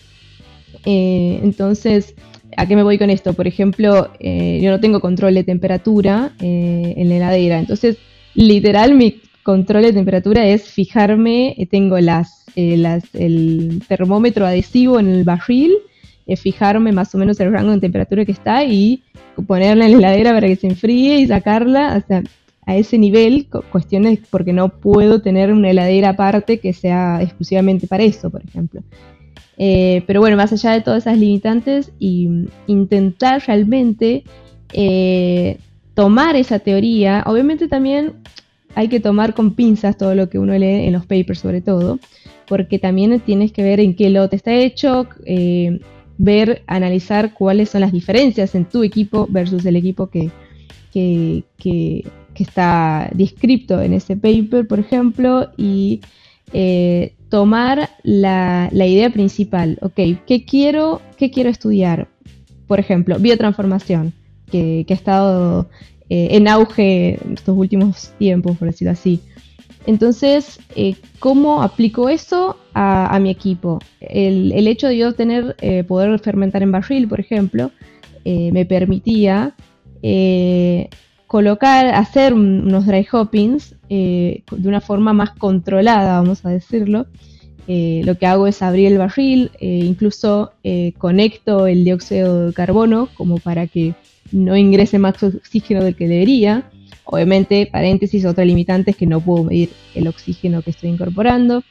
[0.85, 2.15] Eh, entonces,
[2.57, 3.33] ¿a qué me voy con esto?
[3.33, 7.59] Por ejemplo, eh, yo no tengo control de temperatura en la heladera.
[7.59, 7.97] Entonces,
[8.35, 15.73] literal, mi control de temperatura es fijarme, tengo las, el termómetro adhesivo en el barril,
[16.37, 19.03] fijarme más o menos el rango de temperatura que está y
[19.47, 22.23] ponerla en la heladera para que se enfríe y sacarla, o
[22.67, 28.05] a ese nivel, cuestiones porque no puedo tener una heladera aparte que sea exclusivamente para
[28.05, 28.83] eso, por ejemplo.
[29.59, 32.29] Eh, pero bueno, más allá de todas esas limitantes, y
[32.67, 34.25] intentar realmente
[34.73, 35.59] eh,
[35.95, 38.15] tomar esa teoría, obviamente también
[38.75, 42.01] hay que tomar con pinzas todo lo que uno lee en los papers sobre todo,
[42.47, 45.81] porque también tienes que ver en qué lote está hecho, eh,
[46.19, 50.31] ver, analizar cuáles son las diferencias en tu equipo versus el equipo que,
[50.93, 56.01] que, está descrito en ese paper, por ejemplo, y
[56.53, 59.79] eh, tomar la, idea principal.
[59.83, 59.95] Ok,
[60.27, 62.09] ¿qué quiero, qué quiero estudiar?
[62.67, 64.13] Por ejemplo, biotransformación,
[64.51, 65.69] que, que ha estado
[66.11, 69.21] eh, en auge estos últimos tiempos, por decirlo así.
[69.87, 73.79] Entonces, eh, ¿cómo aplico eso a, mi equipo?
[74.01, 77.71] El, hecho de yo tener, eh, poder fermentar en barril, por ejemplo,
[78.25, 79.55] eh, me permitía
[81.27, 87.07] colocar, hacer unos dry hoppings de una forma más controlada, vamos a decirlo.
[87.67, 90.53] lo que hago es abrir el barril, incluso
[90.99, 93.95] conecto el dióxido de carbono como para que
[94.33, 96.71] no ingrese más oxígeno del que debería.
[97.05, 101.63] Obviamente, paréntesis, otra limitante es que no puedo medir el oxígeno que estoy incorporando,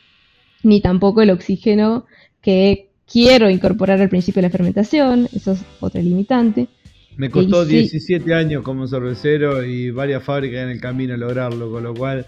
[0.64, 2.06] ni tampoco el oxígeno
[2.42, 6.68] que quiero incorporar al principio de la fermentación, eso es otra limitante.
[7.16, 11.94] Me costó 17 años como cervecero y varias fábricas en el camino lograrlo, con lo
[11.94, 12.26] cual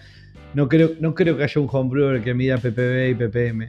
[0.53, 3.67] no creo, no creo que haya un homebrewer que mida ppb y ppm.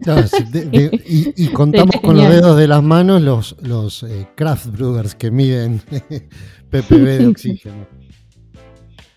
[1.36, 5.80] y, contamos con los dedos de las manos los, los eh, craft brewers que miden
[6.70, 7.86] ppb de oxígeno.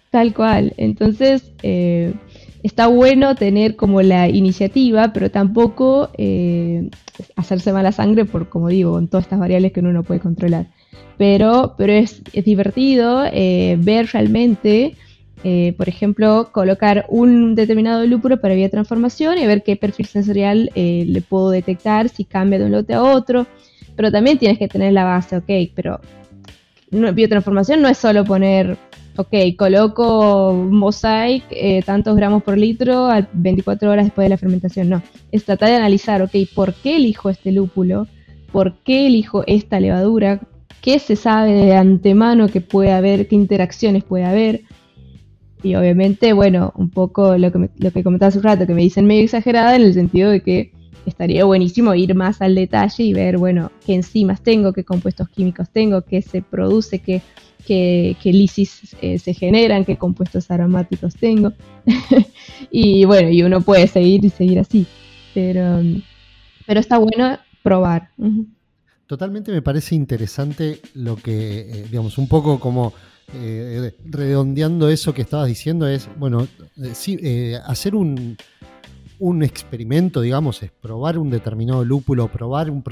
[0.09, 0.73] Tal cual.
[0.77, 2.13] Entonces, eh,
[2.63, 6.89] está bueno tener como la iniciativa, pero tampoco eh,
[7.35, 10.67] hacerse mala sangre por, como digo, con todas estas variables que uno no puede controlar.
[11.17, 14.95] Pero, pero es, divertido eh, ver realmente,
[15.43, 21.21] eh, por ejemplo, colocar un determinado lúpulo para biotransformación y ver qué perfil sensorial le
[21.21, 23.45] puedo detectar, si cambia de un lote a otro.
[23.95, 25.99] Pero también tienes que tener la base, ok, pero
[26.89, 28.77] biotransformación no es solo poner
[29.15, 34.89] ok, coloco mosaic eh, tantos gramos por litro a 24 horas después de la fermentación.
[34.89, 38.07] No, es tratar de analizar, ok, ¿por qué elijo este lúpulo?
[38.51, 40.41] ¿Por qué elijo esta levadura?
[40.81, 43.27] ¿Qué se sabe de antemano que puede haber?
[43.27, 44.61] ¿Qué interacciones puede haber?
[45.63, 48.81] Y obviamente, bueno, un poco lo que, lo que comentaba hace un rato, que me
[48.81, 50.73] dicen medio exagerada en el sentido de que
[51.09, 55.69] estaría buenísimo ir más al detalle y ver, bueno, qué enzimas tengo, qué compuestos químicos
[55.69, 57.21] tengo, qué se produce, qué
[57.65, 61.53] qué, lisis eh, se generan, qué compuestos aromáticos tengo.
[62.71, 64.85] y bueno, y uno puede seguir y seguir así.
[65.33, 65.81] Pero,
[66.65, 68.09] pero está bueno probar.
[69.07, 72.93] Totalmente me parece interesante lo que, eh, digamos, un poco como
[73.33, 76.47] eh, redondeando eso que estabas diciendo es, bueno,
[76.93, 77.17] sí,
[77.65, 78.37] hacer un,
[79.23, 82.83] un experimento, digamos, es probar un determinado lúpulo, probar, un,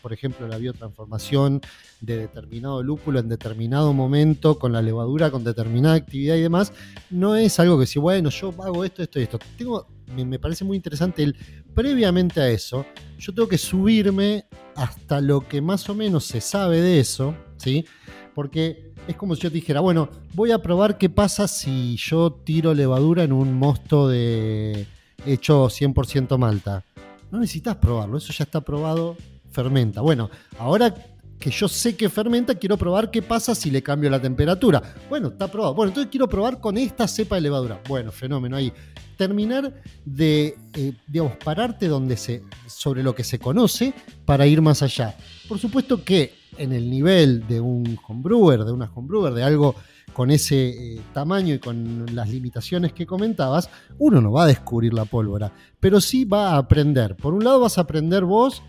[0.00, 1.60] por ejemplo, la biotransformación
[2.00, 6.72] de determinado lúpulo en determinado momento, con la levadura, con determinada actividad y demás,
[7.10, 9.40] no es algo que si, bueno, yo hago esto, esto y esto.
[9.56, 11.34] Tengo, me, parece muy interesante el,
[11.74, 12.86] previamente a eso,
[13.18, 14.44] yo tengo que subirme
[14.76, 17.84] hasta lo que más o menos se sabe de eso, ¿sí?
[18.32, 22.74] Porque es como si yo dijera, bueno, voy a probar qué pasa si yo tiro
[22.74, 24.86] levadura en un mosto de
[25.24, 26.84] hecho 100% malta.
[27.30, 29.16] No necesitas probarlo, eso ya está probado,
[29.50, 30.00] fermenta.
[30.00, 30.94] Bueno, ahora
[31.38, 34.82] que yo sé que fermenta, quiero probar qué pasa si le cambio la temperatura.
[35.08, 35.74] Bueno, está probado.
[35.74, 37.80] Bueno, entonces quiero probar con esta cepa de levadura.
[37.88, 38.72] Bueno, fenómeno ahí.
[39.16, 39.72] Terminar
[40.04, 43.92] de, eh, digamos, pararte donde se, sobre lo que se conoce
[44.24, 45.16] para ir más allá.
[45.48, 49.74] Por supuesto que en el nivel de un homebrewer, de una homebrewer, de algo
[50.18, 54.92] con ese eh, tamaño y con las limitaciones que comentabas, uno no va a descubrir
[54.92, 57.14] la pólvora, pero sí va a aprender.
[57.14, 58.64] Por un lado vas a aprender vos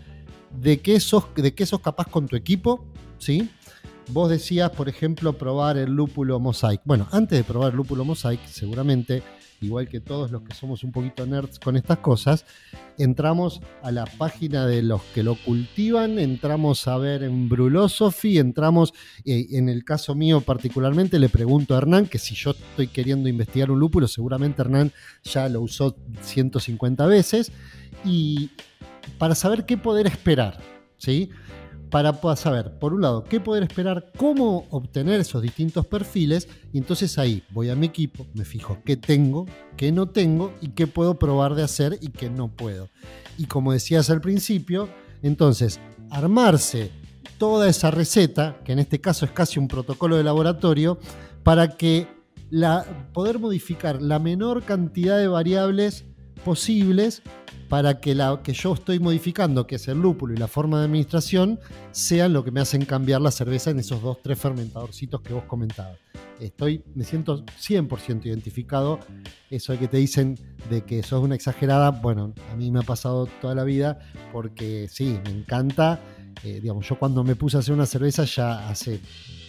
[0.56, 2.84] de qué sos, de qué sos capaz con tu equipo,
[3.18, 3.50] ¿sí?
[4.10, 6.82] Vos decías, por ejemplo, probar el lúpulo mosaic.
[6.84, 9.24] Bueno, antes de probar el lúpulo mosaic, seguramente
[9.60, 12.46] igual que todos los que somos un poquito nerds con estas cosas,
[12.98, 18.92] entramos a la página de los que lo cultivan, entramos a ver en Brulosophy, entramos,
[19.24, 23.28] eh, en el caso mío particularmente, le pregunto a Hernán que si yo estoy queriendo
[23.28, 24.92] investigar un lúpulo, seguramente Hernán
[25.22, 27.52] ya lo usó 150 veces,
[28.04, 28.50] y
[29.18, 30.60] para saber qué poder esperar,
[30.96, 31.30] ¿sí?
[31.90, 37.18] Para saber, por un lado, qué poder esperar, cómo obtener esos distintos perfiles, y entonces
[37.18, 41.18] ahí voy a mi equipo, me fijo qué tengo, qué no tengo y qué puedo
[41.18, 42.88] probar de hacer y qué no puedo.
[43.36, 44.88] Y como decías al principio,
[45.22, 46.90] entonces, armarse
[47.38, 50.98] toda esa receta, que en este caso es casi un protocolo de laboratorio,
[51.42, 52.06] para que
[53.12, 56.04] poder modificar la menor cantidad de variables
[56.44, 57.22] posibles
[57.70, 60.86] para que la que yo estoy modificando, que es el lúpulo y la forma de
[60.86, 61.60] administración,
[61.92, 65.44] sean lo que me hacen cambiar la cerveza en esos dos, tres fermentadorcitos que vos
[65.44, 65.96] comentabas.
[66.40, 68.98] Estoy, me siento 100% identificado.
[69.50, 70.36] Eso de que te dicen
[70.68, 74.00] de que sos una exagerada, bueno, a mí me ha pasado toda la vida
[74.32, 76.00] porque sí, me encanta.
[76.42, 78.98] Eh, digamos, yo cuando me puse a hacer una cerveza ya hace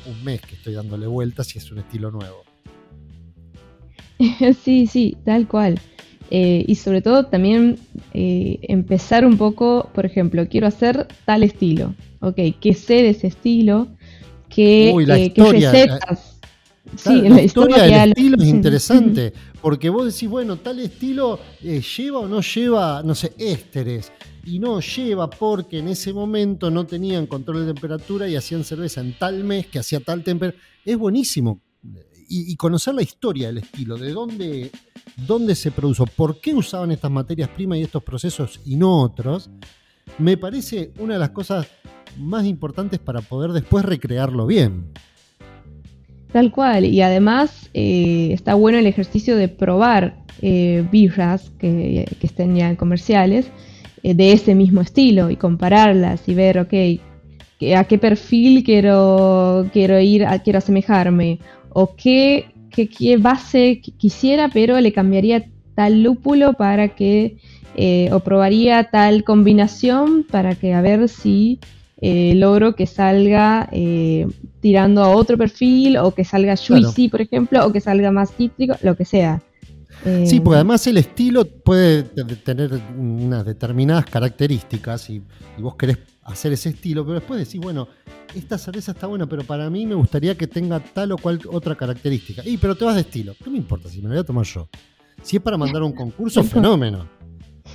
[0.06, 2.44] un mes que estoy dándole vueltas y es un estilo nuevo.
[4.64, 5.80] Sí, sí, tal cual.
[6.34, 7.78] Eh, y sobre todo también
[8.14, 13.28] eh, empezar un poco, por ejemplo, quiero hacer tal estilo, ok, ¿qué sé de ese
[13.28, 13.90] estilo?
[14.48, 16.40] ¿Qué, eh, recetas?
[16.96, 22.28] sí, la, historia, del estilo es interesante, porque vos decís, bueno, tal estilo lleva o
[22.30, 24.14] no lleva, no sé, ésteres,
[24.46, 29.02] y no lleva porque en ese momento no tenían control de temperatura y hacían cerveza
[29.02, 30.64] en tal mes que hacía tal temperatura.
[30.86, 31.60] Es buenísimo
[32.34, 34.72] y, conocer la historia del estilo, de dónde,
[35.28, 39.50] dónde se produjo, por qué usaban estas materias primas y estos procesos y no otros,
[40.18, 41.68] me parece una de las cosas
[42.18, 44.86] más importantes para poder después recrearlo bien.
[46.32, 52.56] Tal cual, y además eh, está bueno el ejercicio de probar eh, birras que, estén
[52.56, 53.48] ya en comerciales
[54.04, 56.74] eh, de ese mismo estilo y compararlas y ver, ok,
[57.76, 61.40] a qué perfil quiero, quiero ir, a, quiero asemejarme,
[61.74, 67.38] o qué, qué, base quisiera, pero le cambiaría tal lúpulo para que
[67.76, 71.60] eh, o probaría tal combinación para que a ver si
[72.02, 74.28] eh, logro que salga eh,
[74.60, 78.76] tirando a otro perfil o que salga juicy, por ejemplo, o que salga más cítrico,
[78.82, 79.42] lo que sea.
[80.26, 85.22] Sí, porque además el estilo puede tener unas determinadas características y,
[85.60, 87.88] vos querés hacer ese estilo, pero después decís, bueno,
[88.36, 91.76] esta cerveza está buena, pero para mí me gustaría que tenga tal o cual otra
[91.76, 92.42] característica.
[92.46, 93.34] Y pero te vas de estilo.
[93.42, 94.70] ¿Qué me importa si me lo voy a tomar yo?
[95.22, 97.08] Si es para mandar un concurso, fenómeno.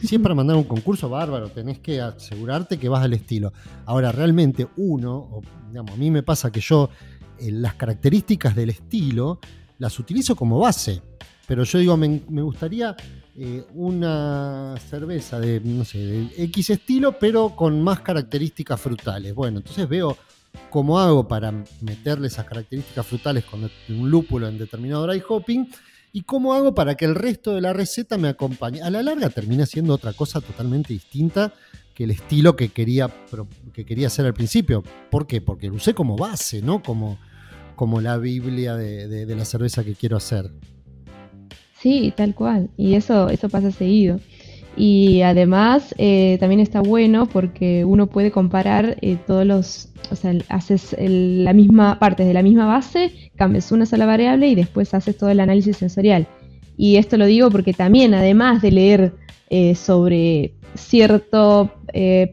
[0.03, 3.53] Si es para mandar un concurso, bárbaro, tenés que asegurarte que vas al estilo.
[3.87, 6.91] Ahora, realmente uno, digamos, a mí me pasa que yo
[7.39, 9.39] eh, las características del estilo
[9.79, 11.03] las utilizo como base.
[11.47, 12.97] Pero yo digo, me, gustaría
[13.37, 19.33] eh, una cerveza de, no sé, de X estilo, pero con más características frutales.
[19.35, 20.17] Bueno, entonces veo
[20.71, 25.69] cómo hago para meterle esas características frutales con un lúpulo en determinado dry hopping
[26.13, 28.81] y cómo hago para que el resto de la receta me acompañe.
[28.81, 31.53] A la larga termina siendo otra cosa totalmente distinta
[31.95, 33.11] que el estilo que quería,
[33.73, 34.83] que quería hacer al principio.
[35.11, 35.41] ¿Por qué?
[35.41, 36.83] Porque lo usé como base, ¿no?
[36.83, 37.19] Como,
[37.75, 40.51] como la Biblia de, la cerveza que quiero hacer.
[41.79, 42.71] Sí, tal cual.
[42.77, 44.21] Y eso, eso pasa seguido.
[44.77, 50.35] Y además eh, también está bueno porque uno puede comparar eh, todos los, o sea,
[50.49, 55.17] haces la misma parte de la misma base, cambias una sola variable y después haces
[55.17, 56.27] todo el análisis sensorial.
[56.77, 59.15] Y esto lo digo porque también, además de leer
[59.49, 61.73] eh, sobre cierta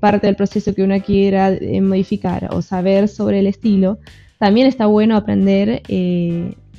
[0.01, 3.97] parte del proceso que uno quiera modificar o saber sobre el estilo,
[4.37, 5.81] también está bueno aprender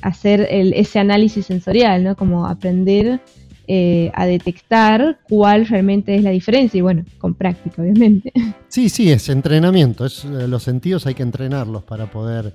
[0.03, 2.15] a hacer ese análisis sensorial, ¿no?
[2.15, 3.19] Como aprender
[3.67, 8.31] eh, a detectar cuál realmente es la diferencia y bueno, con práctica obviamente.
[8.67, 12.53] Sí, sí, es entrenamiento, es, eh, los sentidos hay que entrenarlos para poder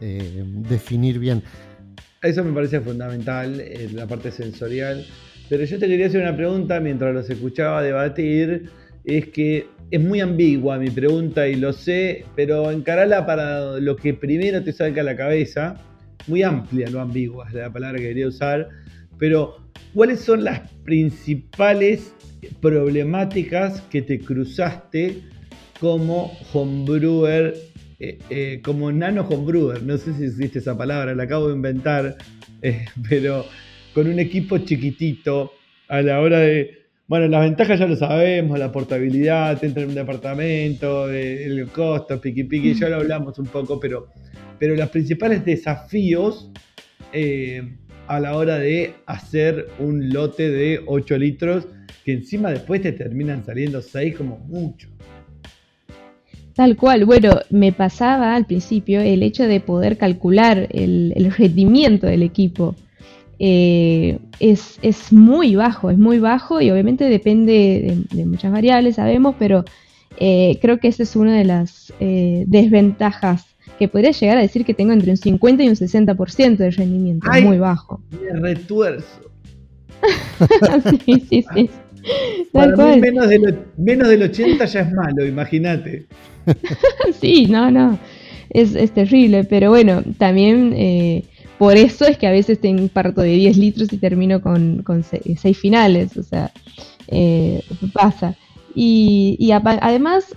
[0.00, 1.42] eh, definir bien.
[2.22, 3.60] Eso me parece fundamental,
[3.92, 5.04] la parte sensorial.
[5.48, 8.70] Pero yo te quería hacer una pregunta mientras los escuchaba debatir.
[9.04, 14.14] Es que es muy ambigua mi pregunta y lo sé, pero encarala para lo que
[14.14, 15.76] primero te salga a la cabeza.
[16.26, 18.68] Muy amplia, no ambigua es la palabra que quería usar.
[19.18, 22.12] Pero ¿Cuáles son las principales
[22.60, 25.22] problemáticas que te cruzaste
[25.80, 27.54] como homebrewer,
[27.98, 29.82] eh, eh, como nano homebrewer?
[29.82, 32.16] No sé si existe esa palabra, la acabo de inventar,
[32.62, 33.46] eh, pero
[33.94, 35.52] con un equipo chiquitito
[35.88, 36.86] a la hora de...
[37.08, 42.20] Bueno, las ventajas ya lo sabemos, la portabilidad, te entra en un departamento, el costo,
[42.20, 44.08] piqui piqui, ya lo hablamos un poco, pero,
[44.58, 46.50] pero los principales desafíos
[48.08, 51.66] a la hora de hacer un lote de 8 litros,
[52.04, 54.88] que encima después te terminan saliendo 6 como mucho.
[56.54, 62.22] Tal cual, bueno, me pasaba al principio el hecho de poder calcular el, rendimiento del
[62.22, 62.74] equipo.
[63.38, 69.64] Eh, es, muy bajo, es muy bajo y obviamente depende de, muchas variables, sabemos, pero
[70.18, 74.64] eh, creo que esa es una de las eh, desventajas que podría llegar a decir
[74.64, 78.00] que tengo entre un 50 y un 60% de rendimiento, muy bajo.
[78.10, 79.30] Me retuerzo.
[81.04, 81.70] sí, sí, sí.
[82.52, 86.06] Para mí menos, del 80 ya es malo, imagínate.
[87.20, 87.98] sí, no, no.
[88.50, 91.24] Es, terrible, pero bueno, también eh,
[91.58, 95.58] por eso es que a veces tengo parto de 10 litros y termino con, 6
[95.58, 96.52] finales, o sea,
[97.08, 97.62] eh,
[97.92, 98.36] pasa.
[98.74, 100.34] Y, y además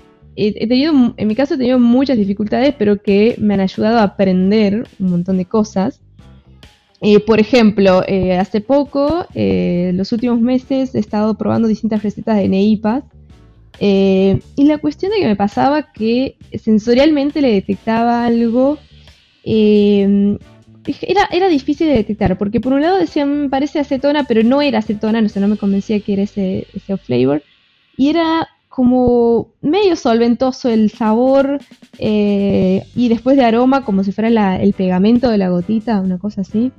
[0.47, 4.04] he tenido, en mi caso he tenido muchas dificultades, pero que me han ayudado a
[4.04, 6.02] aprender un montón de cosas.
[7.02, 12.38] Eh, por ejemplo, eh, hace poco, eh, los últimos meses, he estado probando distintas recetas
[12.38, 13.04] de neipas.
[13.82, 18.78] y la cuestión de que me pasaba que sensorialmente le detectaba algo.
[19.43, 24.62] Era, era, difícil de detectar, porque por un lado decían, me parece acetona, pero no
[24.62, 27.43] era acetona, no sé, no me convencía que era ese, ese flavor.
[27.95, 31.60] Y era como medio solventoso el sabor
[31.97, 36.41] eh, y después de aroma como si fuera el pegamento de la gotita, una cosa
[36.41, 36.71] así.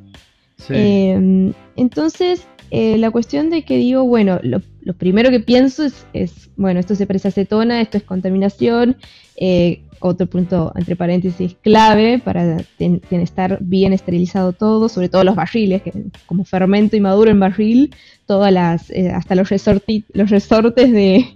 [0.68, 4.62] Em, entonces, eh, la cuestión de que digo, bueno, lo,
[4.94, 8.96] primero que pienso es, bueno, esto se parece acetona, esto es contaminación.
[9.36, 12.58] Eh, otro punto, entre paréntesis, clave para
[13.10, 15.92] estar bien esterilizado todo, sobre todo los barriles, que
[16.24, 17.94] como fermento y maduro en barril,
[18.26, 19.50] todas las, hasta los,
[20.14, 21.26] los resortes de,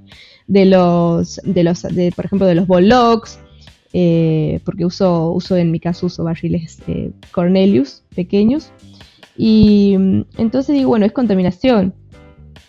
[0.46, 3.38] de los, de los de, por ejemplo, de los Bollocks,
[3.92, 8.70] eh, porque uso, uso en mi caso uso barriles eh, Cornelius pequeños.
[9.36, 11.94] Y mm, entonces digo, bueno, es contaminación.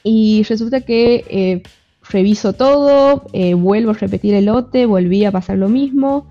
[0.04, 1.64] Y resulta que eh,
[2.08, 3.26] reviso todo,
[3.58, 6.28] vuelvo a repetir el lote, volví a pasar lo mismo.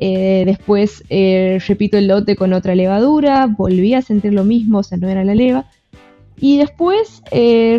[0.00, 1.04] después
[1.68, 5.22] repito el lote con otra levadura, volví a sentir lo mismo, o sea, no era
[5.22, 5.66] la leva.
[6.36, 7.22] Y después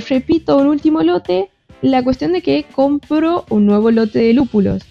[0.07, 1.49] repito un último lote
[1.83, 4.83] la cuestión de que compro un nuevo lote de lúpulos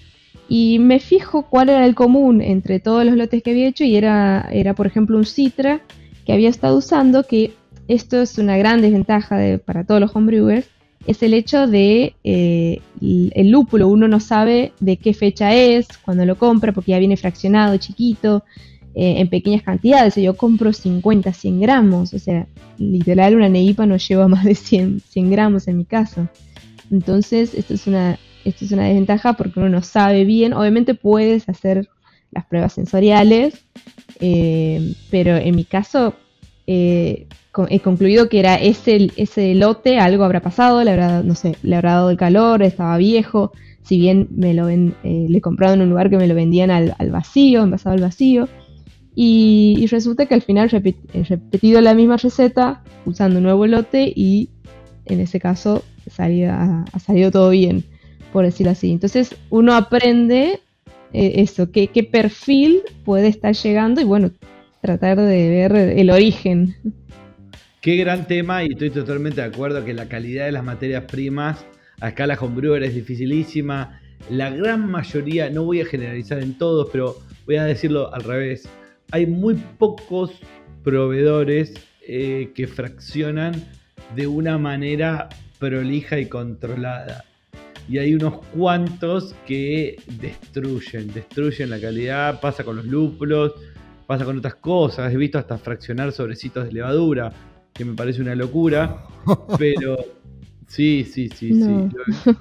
[0.47, 3.97] y me fijo cuál era el común entre todos los lotes que había hecho y
[3.97, 5.80] era, era por ejemplo, un Citra
[6.26, 7.55] que había estado usando, que
[7.88, 10.68] esto es una gran desventaja para todos los homebrewers,
[11.07, 16.26] es el hecho de eh, el lúpulo, uno no sabe de qué fecha es cuando
[16.26, 18.45] lo compra porque ya viene fraccionado, chiquito,
[18.95, 20.16] eh, en pequeñas cantidades.
[20.16, 25.01] Yo compro 50, 100 gramos, o sea, literal una neipa no lleva más de 100,
[25.09, 26.28] 100 gramos en mi caso.
[26.93, 30.53] Entonces, esto es, una, esto es una desventaja porque uno no sabe bien.
[30.53, 31.88] Obviamente puedes hacer
[32.30, 33.64] las pruebas sensoriales,
[34.20, 36.14] eh, pero en mi caso
[36.66, 37.26] eh,
[37.68, 41.76] he concluido que era ese, ese lote, algo habrá pasado, le habrá, no sé, le
[41.76, 45.82] habrá dado el calor, estaba viejo, si bien me lo ven, le he comprado en
[45.82, 48.49] un lugar que me lo vendían al, al vacío, envasado al vacío,
[49.14, 50.70] y, resulta que al final
[51.12, 54.49] he repetido la misma receta usando un nuevo lote y
[55.07, 55.84] en ese caso
[56.18, 57.84] ha, salido todo bien,
[58.32, 58.90] por decirlo así.
[58.90, 60.61] Entonces uno aprende
[61.12, 64.30] eh, eso, qué, qué perfil puede estar llegando y bueno,
[64.80, 66.76] tratar de ver el origen.
[67.80, 71.64] Qué gran tema y estoy totalmente de acuerdo que la calidad de las materias primas
[72.00, 74.00] a escala homebrewer es dificilísima.
[74.30, 78.68] La gran mayoría, no voy a generalizar en todos, pero voy a decirlo al revés
[79.12, 80.32] hay muy pocos
[80.82, 81.74] proveedores
[82.09, 83.53] eh, que fraccionan
[84.14, 85.28] de una manera
[85.59, 87.24] prolija y controlada.
[87.88, 93.55] Y hay unos cuantos que destruyen, destruyen la calidad, pasa con los lúpulos,
[94.07, 95.12] pasa con otras cosas.
[95.12, 97.32] He visto hasta fraccionar sobrecitos de levadura,
[97.72, 99.05] que me parece una locura,
[99.59, 99.96] pero
[100.66, 102.34] sí, sí, sí, sí,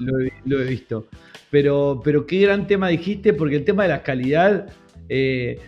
[0.45, 1.07] lo, he visto.
[1.49, 4.67] Pero, pero qué gran tema dijiste, porque el tema de la calidad...
[5.09, 5.59] Eh,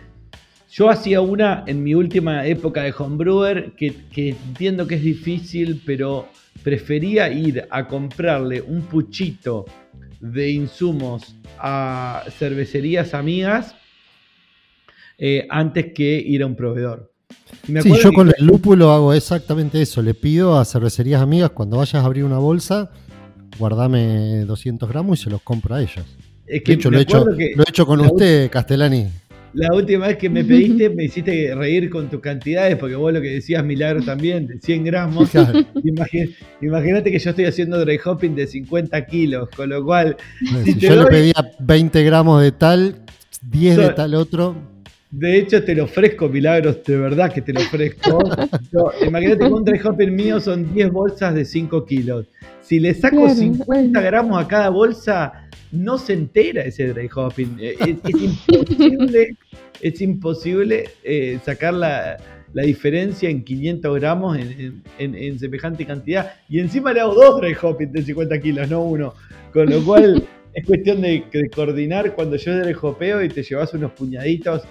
[0.74, 5.84] yo hacía una en mi última época de homebrewer que, que entiendo que es difícil,
[5.86, 6.28] pero
[6.64, 9.66] prefería ir a comprarle un puchito
[10.20, 13.76] de insumos a cervecerías amigas
[15.20, 17.12] eh, antes que ir a un proveedor.
[17.68, 20.02] Sí, yo con el lúpulo hago exactamente eso.
[20.02, 22.90] Le pido a cervecerías amigas cuando vayas a abrir una bolsa,
[23.60, 26.04] guardame 200 gramos y se los compro a ellas.
[26.48, 29.08] Es que de hecho, lo he, hecho, lo he hecho con usted, Castellani.
[29.54, 33.22] La última vez que me pediste me hiciste reír con tus cantidades, porque vos lo
[33.22, 35.30] que decías, milagro también, de 100 gramos.
[36.62, 40.18] Imagínate que yo estoy haciendo dry hopping de 50 kilos, con lo cual...
[40.64, 42.96] Si, yo le pedía 20 gramos de tal,
[43.44, 44.74] 10 de tal otro...
[45.12, 48.18] De hecho, te lo ofrezco, Milagros, de verdad que te lo ofrezco.
[49.06, 52.26] imagínate que un dry hopping mío son 10 bolsas de 5 kilos.
[52.62, 55.43] Si le saco 50 gramos a cada bolsa,
[55.74, 57.58] no se entera ese dry hopping.
[57.60, 59.36] Eh, es, imposible,
[59.82, 62.18] es imposible eh, sacar la,
[62.54, 66.34] diferencia en 500 gramos en, semejante cantidad.
[66.48, 69.16] Y encima le hago dos dry hopping de 50 kilos, no uno.
[69.52, 73.92] Con lo cual es cuestión de, coordinar cuando yo dry hopeo y te llevas unos
[73.94, 74.62] puñaditos.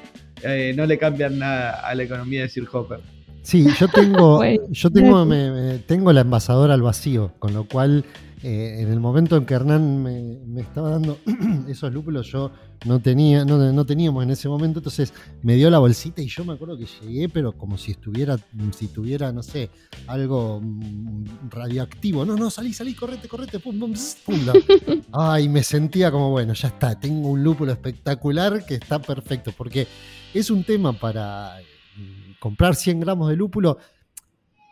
[0.45, 3.01] Eh, no le cambian nada a la economía de Sir Hopper.
[3.43, 4.41] Sí, yo tengo,
[4.71, 5.27] yo tengo,
[5.87, 8.05] tengo la envasadora al vacío, con lo cual
[8.43, 11.19] eh, en el momento en que Hernán me, estaba dando
[11.69, 12.51] esos lúpulos, yo
[12.85, 16.55] no tenía, no, teníamos en ese momento, entonces me dio la bolsita y yo me
[16.55, 18.37] acuerdo que llegué, pero como si estuviera,
[18.77, 19.71] si tuviera, no sé,
[20.09, 22.25] algo mm, radioactivo.
[22.25, 23.95] No, no, salí, salí, correte, correte, pum, pum,
[24.27, 24.41] pum.
[25.13, 29.87] Ay, me sentía como, bueno, ya está, tengo un lúpulo espectacular que está perfecto, porque
[30.35, 31.59] es un tema para
[31.97, 33.79] mm, comprar 100 gramos de lúpulo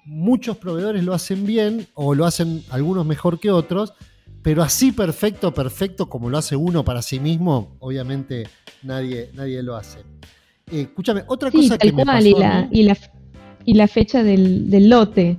[0.04, 3.94] muchos proveedores lo hacen bien o lo hacen algunos mejor que otros,
[4.42, 8.46] pero así perfecto, perfecto como lo hace uno para sí mismo, obviamente
[8.82, 10.00] nadie, nadie lo hace.
[10.70, 12.68] Eh, escúchame, otra cosa que me pasó y, la,
[13.64, 15.36] y, la, fecha del, lote.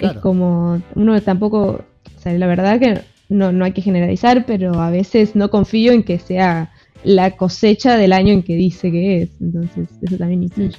[0.00, 1.84] Es como, uno tampoco,
[2.16, 5.92] o sea, la verdad que no, no hay que generalizar, pero a veces no confío
[5.92, 6.72] en que sea
[7.04, 9.30] la cosecha del año en que dice que es.
[9.40, 10.76] Entonces, eso también influye.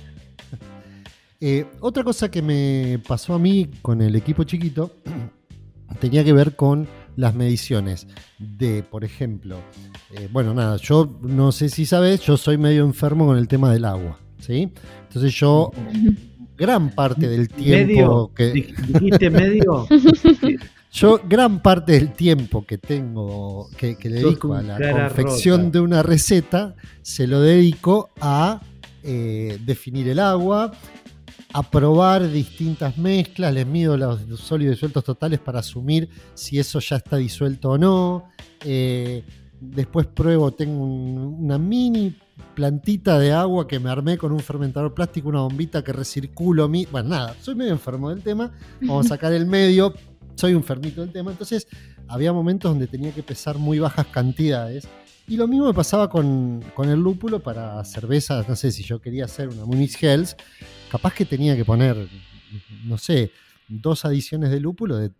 [1.41, 4.91] Eh, otra cosa que me pasó a mí con el equipo chiquito
[5.99, 8.07] tenía que ver con las mediciones
[8.37, 9.57] de, por ejemplo,
[10.11, 13.71] eh, bueno, nada, yo no sé si sabes, yo soy medio enfermo con el tema
[13.71, 14.71] del agua, ¿sí?
[15.07, 15.71] Entonces yo
[16.57, 19.87] gran parte del tiempo que dijiste medio
[20.91, 26.75] yo gran parte del tiempo que tengo que, dedico a la confección de una receta
[27.01, 28.61] se lo dedico a
[29.03, 30.71] eh, definir el agua
[31.53, 36.97] a probar distintas mezclas, les mido los sólidos disueltos totales para asumir si eso ya
[36.97, 38.29] está disuelto o no.
[38.63, 39.23] Eh,
[39.59, 42.15] después pruebo, tengo una mini
[42.53, 46.67] plantita de agua que me armé con un fermentador plástico, una bombita que recirculo.
[46.67, 46.85] Mi...
[46.85, 48.51] Bueno, nada, soy medio enfermo del tema.
[48.81, 49.93] Vamos a sacar el medio,
[50.35, 51.67] soy un fermito del tema, entonces
[52.07, 54.87] había momentos donde tenía que pesar muy bajas cantidades.
[55.27, 59.25] Y lo mismo me pasaba con, el lúpulo para cervezas, no sé, si yo quería
[59.25, 60.35] hacer una Munich Hells,
[60.91, 62.07] capaz que tenía que poner,
[62.83, 63.31] no sé,
[63.67, 65.11] dos adiciones de lúpulo de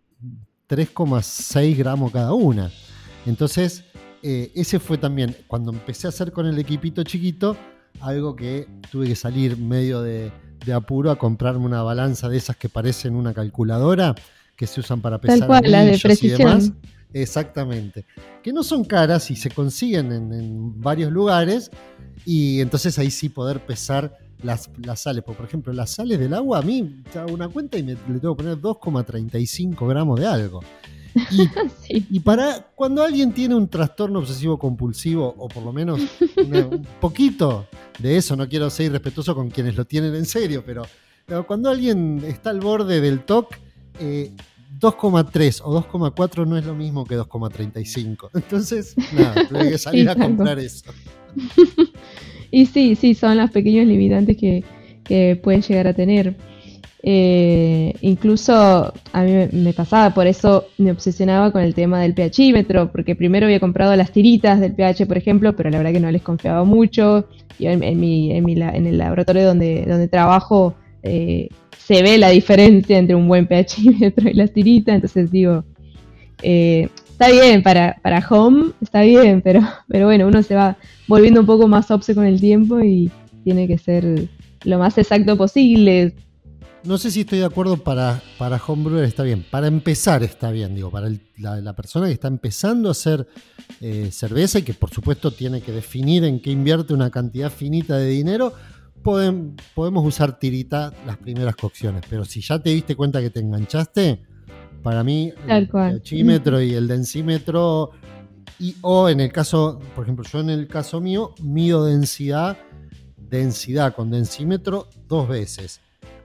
[0.68, 2.70] 3,6 gramos cada una.
[3.26, 3.84] Entonces,
[4.22, 7.56] eh, ese fue también, cuando empecé a hacer con el equipito chiquito,
[8.00, 10.30] algo que tuve que salir medio de,
[10.72, 14.14] apuro a comprarme una balanza de esas que parecen una calculadora,
[14.56, 16.76] que se usan para pesar Tal la de precisión.
[17.12, 18.04] Exactamente.
[18.42, 21.70] Que no son caras y se consiguen en, varios lugares.
[22.24, 25.22] Y entonces ahí sí poder pesar las, las sales.
[25.22, 28.36] por ejemplo, las sales del agua, a mí hago una cuenta y me, le tengo
[28.36, 30.60] que poner 2,35 gramos de algo.
[31.88, 36.00] Y, para cuando alguien tiene un trastorno obsesivo compulsivo, o por lo menos
[36.36, 37.66] un poquito
[37.98, 40.84] de eso, no quiero ser irrespetuoso con quienes lo tienen en serio, pero,
[41.46, 43.56] cuando alguien está al borde del TOC,
[44.78, 48.30] 2,3 eh, o 2,4 no es lo mismo que 2,35.
[48.34, 50.84] Entonces, nada, tuve que salir a comprar eso.
[52.50, 54.64] y sí, sí, son los pequeños limitantes que,
[55.04, 56.36] que pueden llegar a tener.
[57.08, 62.90] Eh, incluso a mí me pasaba, por eso me obsesionaba con el tema del pHímetro,
[62.90, 66.10] porque primero había comprado las tiritas del pH, por ejemplo, pero la verdad que no
[66.10, 67.28] les confiaba mucho.
[67.58, 70.74] y en, en, el laboratorio donde, donde trabajo
[71.04, 71.48] eh,
[71.86, 75.64] se ve la diferencia entre un buen pHímetro y las tiritas, entonces digo,
[76.42, 80.76] eh, está bien para, para home, está bien, pero, pero bueno, uno se va
[81.06, 83.10] volviendo un poco más obse con el tiempo y
[83.44, 84.28] tiene que ser
[84.64, 86.12] lo más exacto posible
[86.86, 89.44] no sé si estoy de acuerdo para, para homebrewer está bien.
[89.50, 93.26] Para empezar está bien, digo, para la, persona que está empezando a hacer
[93.80, 97.96] eh, cerveza y que por supuesto tiene que definir en qué invierte una cantidad finita
[97.96, 98.52] de dinero,
[99.74, 102.02] podemos usar tirita las primeras cocciones.
[102.08, 104.22] Pero si ya te diste cuenta que te enganchaste,
[104.82, 107.92] para mí el ochímetro y el densímetro,
[108.58, 112.56] y, o en el caso, por ejemplo, yo en el caso mío, mido densidad,
[113.16, 115.80] densidad con densímetro dos veces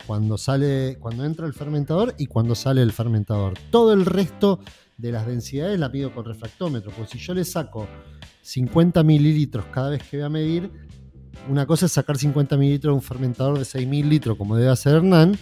[0.07, 3.53] cuando sale, cuando entra el fermentador y cuando sale el fermentador.
[3.69, 4.59] Todo el resto
[4.97, 7.87] de las densidades la pido con refractómetro, porque si yo le saco
[8.41, 10.71] 50 mililitros cada vez que voy a medir,
[11.49, 14.95] una cosa es sacar 50 mililitros de un fermentador de 6.000 litros, como debe hacer
[14.95, 15.37] Hernán,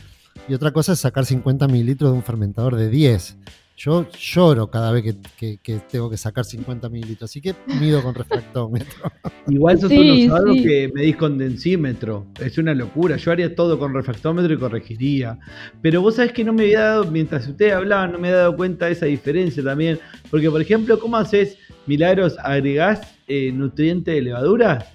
[0.48, 3.38] y otra cosa es sacar 50 mililitros de un fermentador de 10.
[3.80, 5.58] Yo lloro cada vez que,
[5.90, 9.10] tengo que sacar 50 mililitros, así que mido con refractómetro.
[9.48, 12.28] Igual eso es algo que medís con densímetro.
[12.42, 13.16] Es una locura.
[13.16, 15.40] Yo haría todo con refractómetro y corregiría.
[15.82, 18.58] Pero vos sabés que no me había dado, mientras ustedes hablaban, no me había dado
[18.58, 19.98] cuenta de esa diferencia también.
[20.30, 22.36] Porque, por ejemplo, ¿cómo haces milagros?
[22.44, 24.88] ¿Agregás eh, nutriente de levadura?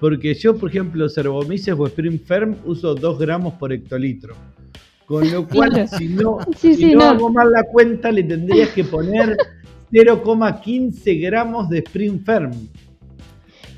[0.00, 4.34] Porque yo, por ejemplo, Cervomices o Spring Firm uso 2 gramos por hectolitro.
[5.04, 6.38] Con lo cual, si no,
[6.94, 9.36] no, hago mal la cuenta, le tendrías que poner
[9.92, 12.52] 0,15 gramos de Spring Firm.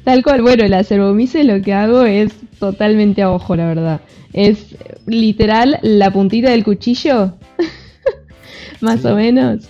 [0.05, 4.01] Tal cual, bueno, la cervomice lo que hago es totalmente a ojo, la verdad.
[4.33, 7.35] Es literal la puntita del cuchillo,
[8.81, 9.69] más o menos.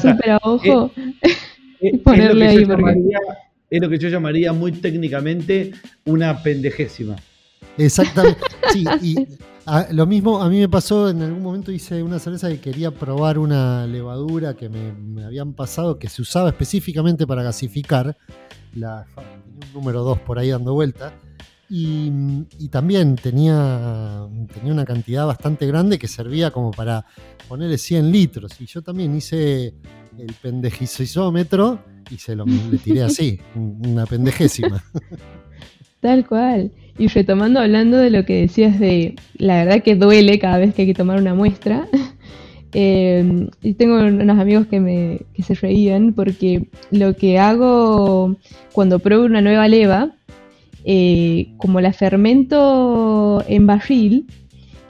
[0.00, 0.90] Súper a ojo.
[2.04, 2.64] ponerle ahí
[3.70, 5.72] es lo que yo llamaría muy técnicamente
[6.04, 7.16] una pendejésima.
[7.76, 8.40] Exactamente.
[8.70, 9.16] Sí, y
[9.92, 13.38] lo mismo a mí me pasó, en algún momento hice una cerveza que quería probar
[13.38, 18.14] una levadura que me, habían pasado, que se usaba específicamente para gasificar.
[18.74, 21.14] La, un número 2 por ahí dando vuelta.
[21.70, 22.10] Y,
[22.70, 27.06] también tenía, tenía una cantidad bastante grande que servía como para
[27.48, 28.60] ponerle 100 litros.
[28.60, 29.74] Y yo también hice
[30.18, 31.78] el pendejizómetro
[32.10, 34.82] y se lo le tiré así, una pendejésima.
[36.00, 36.72] Tal cual.
[36.98, 40.82] Y retomando hablando de lo que decías de la verdad que duele cada vez que
[40.82, 41.86] hay que tomar una muestra.
[42.74, 48.36] Eh, y tengo unos amigos que, me, que se reían porque lo que hago
[48.74, 50.10] cuando pruebo una nueva leva,
[50.84, 54.26] eh, como la fermento en barril,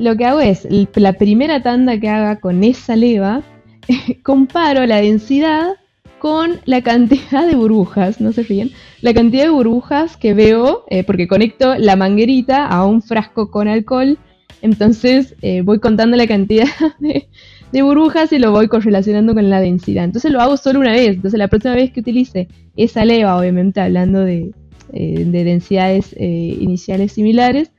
[0.01, 0.66] lo que hago es
[0.97, 3.45] la primera tanda que haga con esa leva,
[4.22, 5.76] comparo la densidad
[6.18, 8.70] con la cantidad de burbujas, no se ríen,
[9.01, 13.68] la cantidad de burbujas que veo, eh, porque conecto la manguerita a un frasco con
[13.68, 14.18] alcohol,
[14.61, 16.66] entonces eh, voy contando la cantidad
[16.99, 20.05] de, burbujas y lo voy correlacionando con la densidad.
[20.05, 23.80] Entonces lo hago solo una vez, entonces la próxima vez que utilice esa leva, obviamente
[23.80, 24.53] hablando de,
[24.93, 27.70] eh, de densidades iniciales similares,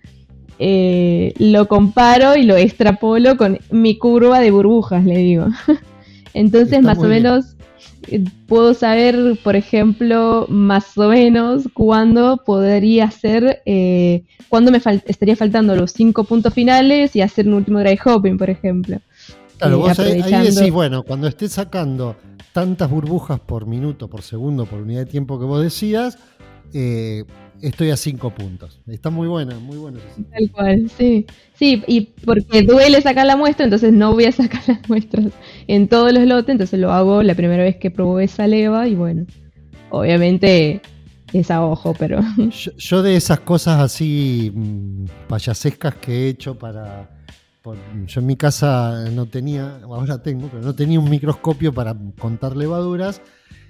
[0.60, 5.48] lo comparo y lo extrapolo con mi curva de burbujas, le digo.
[6.34, 7.56] Entonces, más o menos,
[8.48, 15.76] puedo saber, por ejemplo, más o menos cuándo podría ser, eh, cuándo me estaría faltando
[15.76, 19.00] los cinco puntos finales y hacer un último dry hopping, por ejemplo.
[19.58, 22.16] Claro, vos ahí, decís, bueno, cuando estés sacando
[22.54, 26.18] tantas burbujas por minuto, por segundo, por unidad de tiempo que vos decidas,
[26.74, 27.26] eh,
[27.62, 28.80] estoy a cinco puntos.
[28.88, 30.00] Está muy buena, muy buena.
[30.32, 31.26] Tal cual, sí.
[31.54, 35.28] Sí, y porque duele sacar la muestra, entonces no voy a sacar las muestras
[35.68, 38.96] en todos los lotes, entonces lo hago la primera vez que probé esa leva y
[38.96, 39.26] bueno,
[39.90, 40.82] obviamente
[41.34, 42.22] es a ojo, pero...
[42.78, 47.10] Yo, de esas cosas así mm, payasescas que he hecho para...
[48.08, 52.56] yo en mi casa no tenía, ahora tengo, pero no tenía un microscopio para contar
[52.56, 53.22] levaduras.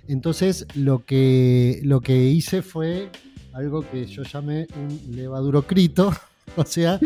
[0.08, 3.10] Entonces lo que, lo que hice fue
[3.60, 6.14] algo que yo llamé un levadurocrito,
[6.56, 7.00] o sea,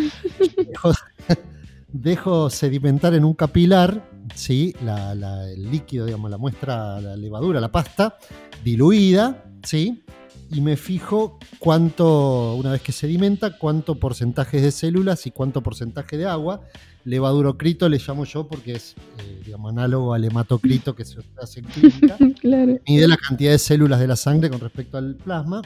[1.91, 4.75] dejo, sedimentar en un capilar ¿sí?
[4.81, 8.17] el líquido, digamos, la muestra, la levadura, la pasta,
[8.63, 10.03] diluida, ¿sí?
[10.51, 16.17] y me fijo cuánto, una vez que sedimenta, cuánto porcentaje de células y cuánto porcentaje
[16.17, 16.61] de agua.
[17.05, 21.65] Levadurocrito le llamo yo porque es, eh, digamos, análogo al hematocrito que se hace en
[21.65, 22.17] química.
[22.39, 22.79] claro.
[22.87, 25.63] Mide la cantidad de células de la sangre con respecto al plasma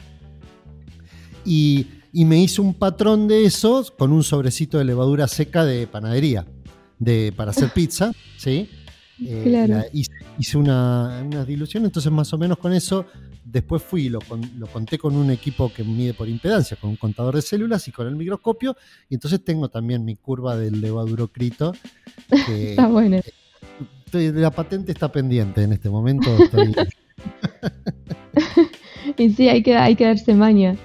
[1.44, 6.46] y, me hice un patrón de esos con un sobrecito de levadura seca de panadería
[6.98, 8.68] de, para hacer pizza, ¿sí?
[9.24, 9.82] Eh,
[10.38, 13.06] hice, una, dilución, entonces más o menos con eso,
[13.44, 14.20] después fui y lo,
[14.56, 17.92] lo, conté con un equipo que mide por impedancia, con un contador de células y
[17.92, 18.76] con el microscopio,
[19.08, 21.72] y entonces tengo también mi curva del levadurocrito.
[22.48, 23.20] está bueno.
[24.12, 26.30] la patente está pendiente en este momento.
[29.16, 30.76] y sí, hay que, hay que darse maña.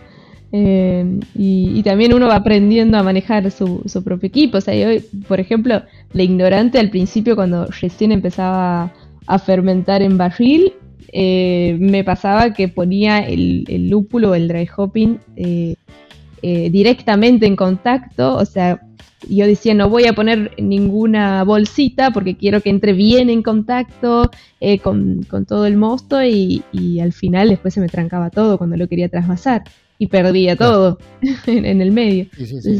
[0.55, 4.59] Eh, y, también uno va aprendiendo a manejar su, propio equipo.
[4.59, 5.81] O sea, yo, por ejemplo,
[6.13, 8.93] la ignorante al principio, cuando recién empezaba
[9.25, 10.73] a fermentar en barril,
[11.11, 15.75] eh, me pasaba que ponía el, lúpulo, el dry hopping, eh,
[16.43, 18.35] directamente en contacto.
[18.35, 18.79] O sea,
[19.27, 24.29] yo decía, no voy a poner ninguna bolsita porque quiero que entre bien en contacto
[24.83, 26.61] con, todo el mosto y
[27.01, 29.63] al final después se me trancaba todo cuando lo quería trasvasar
[29.97, 30.97] y perdía todo
[31.45, 32.27] en, el medio.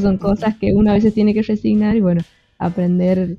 [0.02, 2.22] son cosas que uno a veces tiene que resignar y bueno,
[2.58, 3.38] aprender.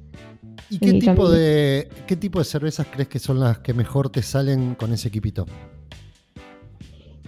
[0.71, 4.23] ¿Y qué tipo, de, qué tipo de cervezas crees que son las que mejor te
[4.23, 5.47] salen con ese equipito?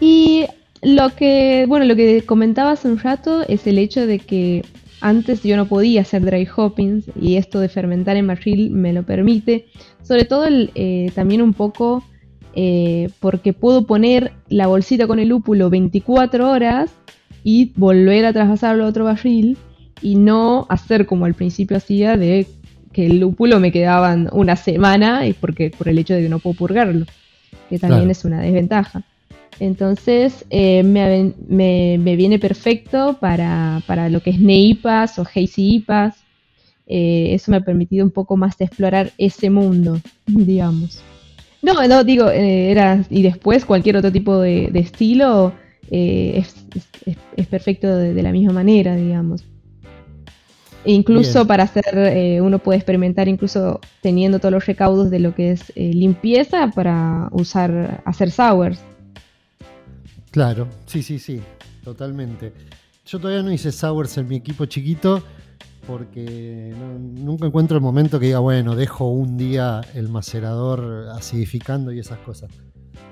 [0.01, 0.47] Y
[0.83, 4.65] lo que, bueno, lo que comentaba hace un rato es el hecho de que
[5.01, 9.03] antes yo no podía hacer dry hoppings y esto de fermentar en barril me lo
[9.05, 9.67] permite.
[10.03, 12.05] Sobre todo eh, también un poco
[12.59, 16.91] eh, porque puedo poner la bolsita con el lúpulo 24 horas
[17.45, 19.59] y volver a traspasarlo a otro barril
[20.01, 22.47] y no hacer como al principio hacía de
[22.95, 26.39] que el lúpulo me quedaban una semana y porque por el hecho de que no
[26.39, 27.05] puedo purgarlo,
[27.69, 29.03] que también es una desventaja.
[29.61, 36.17] Entonces eh, me, viene perfecto para, lo que es NEIPAS o Hazy IPAs.
[36.87, 41.03] Eh, eso me ha permitido un poco más de explorar ese mundo, digamos.
[41.63, 43.05] No, no, digo, eh, era.
[43.11, 45.53] Y después cualquier otro tipo de, estilo
[45.91, 46.45] eh,
[47.37, 49.45] es, perfecto de, la misma manera, digamos.
[50.85, 55.35] E incluso para hacer, eh, uno puede experimentar incluso teniendo todos los recaudos de lo
[55.35, 58.79] que es limpieza para usar, hacer sours.
[60.31, 61.41] Claro, sí, sí, sí,
[61.83, 62.53] totalmente.
[63.05, 65.25] Yo todavía no hice sours en mi equipo chiquito
[65.87, 72.01] porque nunca encuentro el momento que diga, bueno, dejo un día el macerador acidificando y
[72.01, 72.51] esas cosas.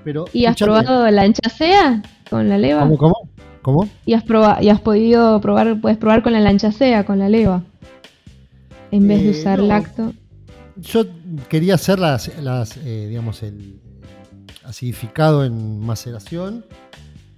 [0.03, 2.83] Pero, ¿Y has probado la lanchacea con la leva?
[2.83, 3.15] ¿Cómo, cómo?
[3.63, 3.89] ¿Cómo?
[4.05, 4.25] ¿Y has,
[4.61, 7.63] y has podido probar, puedes probar con la lanchacea, con la leva?
[8.91, 10.13] En vez de eh, usar lacto.
[10.77, 11.05] Yo
[11.49, 13.81] quería hacer las, las eh, digamos, el
[14.65, 16.67] acidificado en maceración,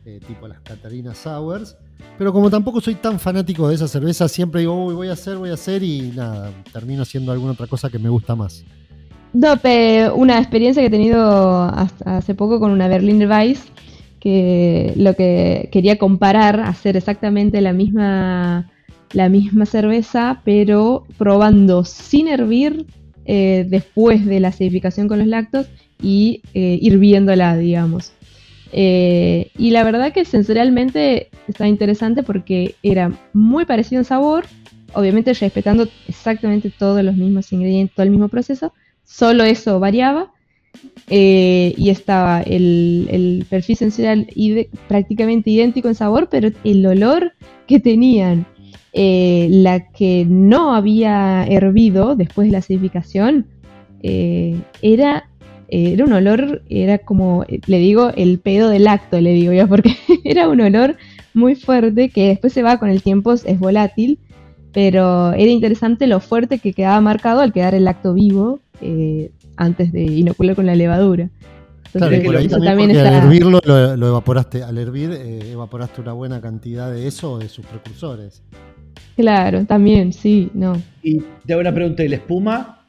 [0.05, 1.77] eh, tipo las Catarina Sours
[2.19, 5.37] pero como tampoco soy tan fanático de esa cerveza, siempre digo, uy, voy a hacer,
[5.37, 8.65] voy a hacer y nada, termino haciendo alguna otra cosa que me gusta más.
[9.33, 9.55] No,
[10.15, 11.63] una experiencia que he tenido
[12.05, 13.65] hace poco con una Berliner Weiss,
[14.19, 18.71] que lo que quería comparar, hacer exactamente la misma,
[19.13, 22.87] la misma cerveza, pero probando sin hervir
[23.27, 25.67] eh, después de la acidificación con los lactos
[26.01, 28.13] y eh, hirviéndola, digamos.
[28.73, 34.47] Eh, y la verdad que sensorialmente está interesante porque era muy parecido en sabor,
[34.93, 38.73] obviamente respetando exactamente todos los mismos ingredientes, todo el mismo proceso,
[39.05, 40.33] solo eso variaba.
[41.09, 44.29] Eh, y estaba el, perfil sensorial
[44.89, 47.33] prácticamente idéntico en sabor, pero el olor
[47.67, 48.45] que tenían
[48.93, 53.47] eh, la que no había hervido después de la acidificación
[54.03, 55.31] era
[55.69, 59.97] era un olor, era como, le digo, el pedo del acto, le digo yo, porque
[60.25, 60.97] era un olor
[61.35, 64.19] muy fuerte que después se va con el tiempo, es volátil,
[64.73, 69.93] pero era interesante lo fuerte que quedaba marcado al quedar el lacto vivo eh, antes
[69.93, 71.31] de inocular con la levadura.
[71.93, 76.93] claro, por ahí también, al hervirlo lo, evaporaste, al hervir eh, evaporaste una buena cantidad
[76.93, 78.43] de eso o de sus precursores.
[79.17, 80.81] Claro, también, sí, no.
[81.03, 82.86] Y te hago una pregunta, ¿y la espuma?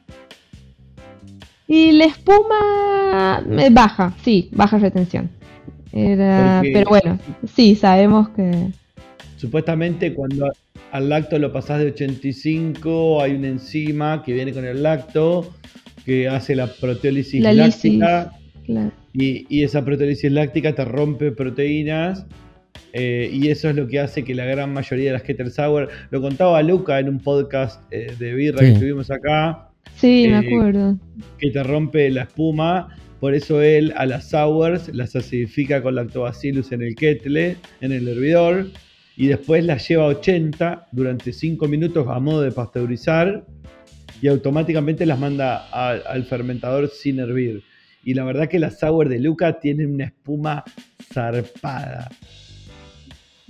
[1.70, 5.28] Y la espuma eh, baja, sí, baja retención.
[5.92, 7.18] pero bueno,
[7.54, 8.70] sí, sabemos que...
[9.36, 10.50] Supuestamente cuando
[10.92, 15.52] al lacto lo pasás de 85, hay una enzima que viene con el lacto
[16.06, 18.32] que hace la proteólisis láctica.
[19.12, 22.26] Y, esa proteólisis láctica te rompe proteínas
[22.94, 25.88] eh, y eso es lo que hace que la gran mayoría de las Keter Sour,
[26.10, 29.67] lo contaba Luca en un podcast eh, de birra que tuvimos acá.
[29.96, 30.96] Sí, me eh, acuerdo.
[31.38, 32.96] Que te rompe la espuma.
[33.20, 38.06] Por eso él a las sours las acidifica con lactobacillus en el kettle, en el
[38.06, 38.66] hervidor
[39.18, 43.44] y después la lleva a 80 durante 5 minutos a modo de pasteurizar
[44.22, 47.64] y automáticamente las manda al fermentador sin hervir.
[48.04, 50.62] Y la verdad que la sour de Luca tiene una espuma
[51.12, 52.10] zarpada.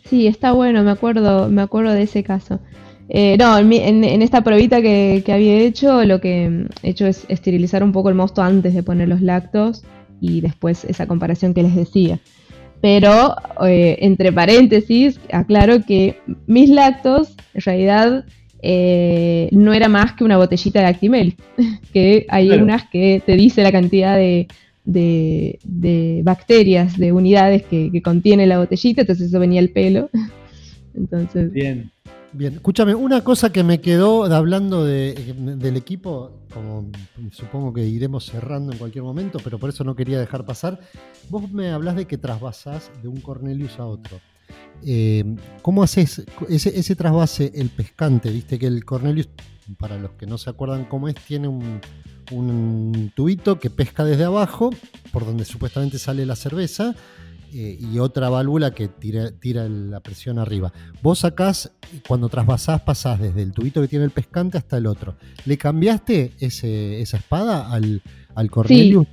[0.05, 2.61] Sí, está bueno, me acuerdo, me acuerdo de ese caso.
[3.11, 7.83] Eh, no, en, esta pruebita que, que, había hecho, lo que he hecho es esterilizar
[7.83, 9.83] un poco el mosto antes de poner los lactos
[10.21, 12.21] y después esa comparación que les decía.
[12.81, 13.35] Pero,
[13.67, 18.25] eh, entre paréntesis, aclaro que mis lactos, en realidad,
[18.63, 21.37] eh, no era más que una botellita de Actimel.
[21.93, 24.47] que hay unas que te dice la cantidad de,
[26.23, 30.11] bacterias, de unidades que, que, contiene la botellita, entonces eso venía el pelo.
[30.95, 31.53] entonces.
[31.53, 31.91] Bien.
[32.33, 36.91] Bien, escúchame, una cosa que me quedó hablando del equipo, como
[37.33, 40.79] supongo que iremos cerrando en cualquier momento, pero por eso no quería dejar pasar.
[41.31, 44.20] Vos me hablas de que trasvasás de un Cornelius a otro.
[44.85, 45.24] Eh,
[45.62, 48.31] ¿Cómo haces ese, ese, trasvase, el pescante?
[48.31, 49.31] Viste que el Cornelius,
[49.79, 51.81] para los que no se acuerdan cómo es, tiene un,
[52.31, 54.70] un tubito que pesca desde abajo,
[55.12, 56.95] por donde supuestamente sale la cerveza
[57.53, 60.72] eh, y otra válvula que tira, tira, la presión arriba.
[61.03, 61.72] Vos sacás,
[62.07, 65.16] cuando trasvasás, pasás desde el tubito que tiene el pescante hasta el otro.
[65.46, 68.03] ¿Le cambiaste ese, esa espada al,
[68.34, 69.07] al Cornelius?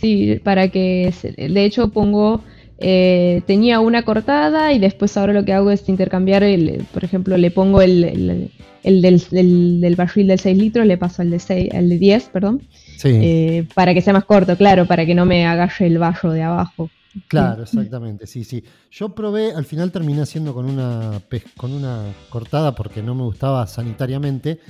[0.00, 2.42] Sí, para que, de hecho pongo,
[2.78, 7.36] eh, tenía una cortada y después ahora lo que hago es intercambiar, el, por ejemplo,
[7.36, 8.50] le pongo el,
[8.82, 12.30] el, del, del, barril del 6 litros, le paso al de, 6, al de 10,
[12.32, 12.62] perdón.
[13.04, 16.42] Eh, para que sea más corto, claro, para que no me agarre el barro de
[16.42, 16.90] abajo.
[17.26, 18.62] Claro, exactamente, sí, sí.
[18.90, 21.20] Yo probé, al final terminé haciendo con una,
[21.56, 24.60] con una cortada porque no me gustaba sanitariamente,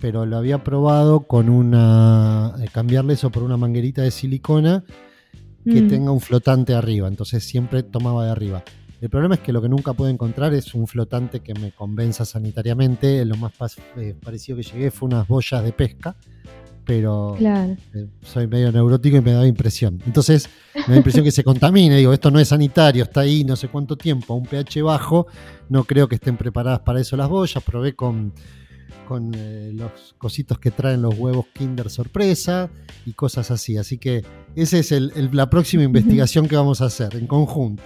[0.00, 4.84] pero lo había probado con una, eh, cambiarle eso por una manguerita de silicona
[5.64, 5.88] que mm.
[5.88, 8.62] tenga un flotante arriba, entonces siempre tomaba de arriba.
[9.00, 12.24] El problema es que lo que nunca puedo encontrar es un flotante que me convenza
[12.24, 13.24] sanitariamente.
[13.24, 13.52] Lo más
[13.96, 16.16] eh, parecido que llegué fue unas boyas de pesca
[16.88, 17.76] pero eh,
[18.22, 20.00] soy medio neurótico y me da impresión.
[20.06, 21.98] Entonces, me da impresión que se contamine.
[21.98, 25.26] Digo, esto no es sanitario, está ahí no sé cuánto tiempo, a un pH bajo.
[25.68, 27.62] No creo que estén preparadas para eso las boyas.
[27.62, 28.32] Probé con,
[29.06, 32.70] con eh, los cositos que traen los huevos Kinder Sorpresa
[33.04, 33.76] y cosas así.
[33.76, 34.24] Así que
[34.56, 37.82] esa es la próxima investigación que vamos a hacer en conjunto.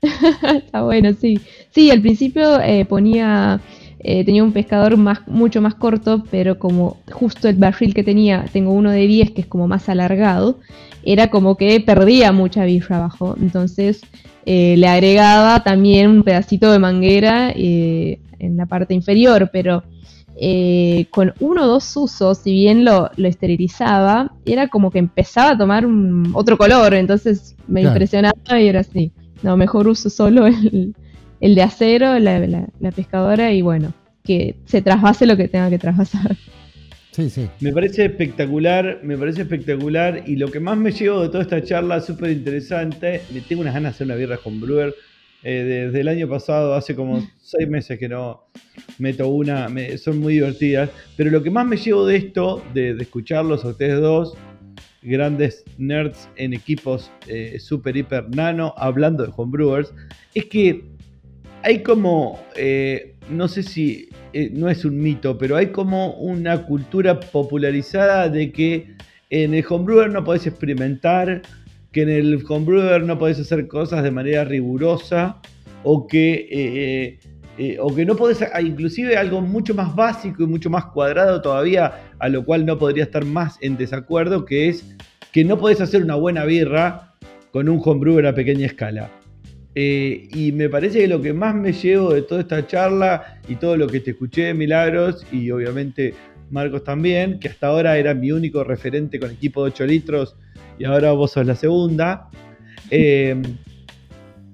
[0.00, 1.38] está bueno, sí.
[1.72, 3.60] Sí, al principio eh, ponía
[4.06, 8.44] eh, tenía un pescador más, mucho más corto, pero como justo el barril que tenía,
[8.52, 10.60] tengo uno de 10 que es como más alargado,
[11.04, 13.34] era como que perdía mucha birra abajo.
[13.40, 14.02] Entonces
[14.44, 19.82] eh, le agregaba también un pedacito de manguera eh, en la parte inferior, pero
[21.10, 25.86] con uno o dos usos, si bien lo, esterilizaba, era como que empezaba a tomar
[26.34, 29.12] otro color, entonces me impresionaba y era así.
[29.42, 30.94] No, mejor uso solo el,
[31.44, 32.66] el de acero, la,
[32.96, 33.92] pescadora y bueno,
[34.24, 36.34] que se trasvase lo que tenga que trasvasar.
[37.10, 37.50] Sí, sí.
[37.60, 41.62] Me parece espectacular, me parece espectacular y lo que más me llevo de toda esta
[41.62, 44.94] charla súper interesante, me tengo unas ganas de hacer una birra con Brewer.
[45.42, 48.44] Eh, desde el año pasado, hace como seis meses que no
[48.98, 49.68] meto una,
[49.98, 50.88] son muy divertidas.
[51.14, 54.34] Pero lo que más me llevo de esto, de, escucharlos a ustedes dos,
[55.02, 59.92] grandes nerds en equipos eh, super, hiper, nano, hablando de homebrewers,
[60.34, 60.93] es que
[61.64, 66.66] hay como, eh, no sé si eh, no es un mito, pero hay como una
[66.66, 68.94] cultura popularizada de que
[69.30, 71.40] en el homebrewer no podés experimentar,
[71.90, 75.40] que en el homebrewer no podés hacer cosas de manera rigurosa,
[75.84, 77.18] o que,
[77.58, 81.40] eh, o que no podés, ah, inclusive algo mucho más básico y mucho más cuadrado
[81.40, 84.84] todavía, a lo cual no podría estar más en desacuerdo, que es
[85.32, 87.14] que no podés hacer una buena birra
[87.52, 89.08] con un homebrewer a pequeña escala.
[89.74, 93.56] Eh, y me parece que lo que más me llevo de toda esta charla y
[93.56, 96.14] todo lo que te escuché de Milagros, y obviamente
[96.50, 100.36] Marcos también, que hasta ahora era mi único referente con equipo de 8 litros
[100.78, 102.28] y ahora vos sos la segunda,
[102.90, 103.40] eh,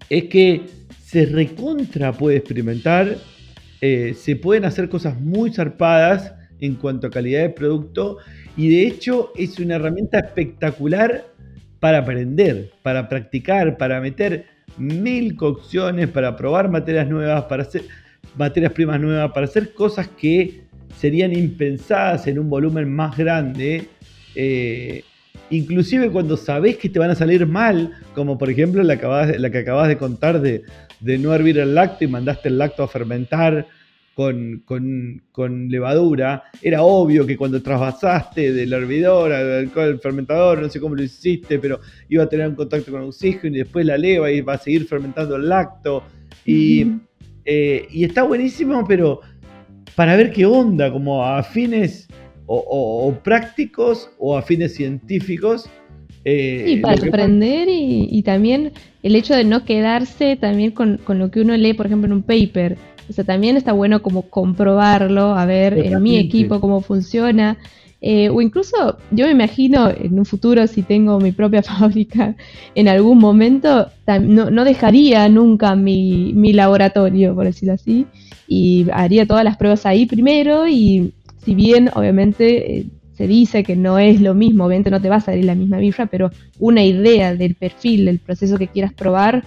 [0.09, 0.63] es que
[1.03, 3.17] se recontra puede experimentar,
[3.81, 8.19] eh, se pueden hacer cosas muy zarpadas en cuanto a calidad de producto
[8.57, 11.27] y de hecho es una herramienta espectacular
[11.81, 14.47] para aprender, para practicar, para meter
[14.79, 17.85] mil cocciones, para probar materias nuevas, para hacer
[18.37, 20.63] materias primas nuevas, para hacer cosas que
[20.97, 23.89] serían impensadas en un volumen más grande.
[24.35, 25.03] Eh,
[25.51, 29.89] inclusive cuando sabes que te van a salir mal, como por ejemplo la, que acabas
[29.89, 30.65] de contar de,
[31.01, 33.67] de no hervir el lacto y mandaste el lacto a fermentar
[34.65, 41.03] con, levadura, era obvio que cuando trasvasaste del hervidor al, fermentador, no sé cómo lo
[41.03, 44.55] hiciste, pero iba a tener un contacto con oxígeno y después la leva y va
[44.55, 46.03] a seguir fermentando el lacto.
[46.45, 46.87] Y,
[47.45, 49.21] eh, está buenísimo, pero
[49.95, 52.07] para ver qué onda, como a fines
[52.47, 55.69] o, prácticos o a fines científicos.
[56.25, 61.31] Eh, sí, para aprender y, también el hecho de no quedarse también con, con, lo
[61.31, 62.77] que uno lee, por ejemplo, en un paper.
[63.11, 67.59] O sea, también está bueno como comprobarlo, a ver en mi equipo cómo funciona.
[68.01, 72.37] Eh, o incluso yo me imagino en un futuro, si tengo mi propia fábrica,
[72.77, 73.89] en algún momento
[74.23, 78.07] no, dejaría nunca mi, laboratorio, por decirlo así,
[78.47, 81.13] y haría todas las pruebas ahí primero y
[81.45, 85.17] si bien obviamente eh, se dice que no es lo mismo, obviamente no te va
[85.17, 86.31] a salir la misma birra, pero
[86.61, 89.43] una idea del perfil, del proceso que quieras probar,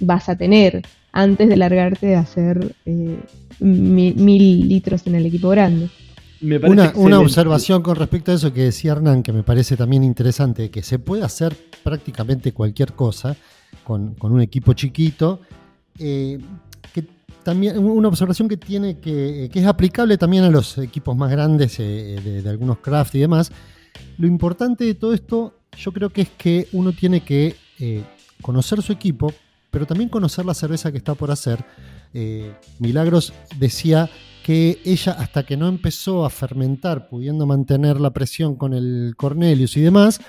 [0.00, 3.18] vas a tener antes de largarte a hacer eh,
[3.60, 5.88] mil, litros en el equipo grande.
[6.40, 10.82] Una, observación con respecto a eso que decía Hernán, que me parece también interesante, que
[10.82, 13.36] se puede hacer prácticamente cualquier cosa
[13.82, 15.40] con, un equipo chiquito.
[15.98, 16.38] Eh,
[16.94, 17.04] que
[17.42, 22.20] también una observación que tiene que, es aplicable también a los equipos más grandes eh,
[22.22, 23.50] de, algunos craft y demás.
[24.16, 27.56] Lo importante de todo esto, yo creo que es que uno tiene que
[28.42, 29.32] conocer su equipo,
[29.70, 31.64] pero también conocer la cerveza que está por hacer.
[32.14, 34.08] Eh, Milagros decía
[34.44, 39.76] que ella hasta que no empezó a fermentar, pudiendo mantener la presión con el Cornelius
[39.76, 40.20] y demás,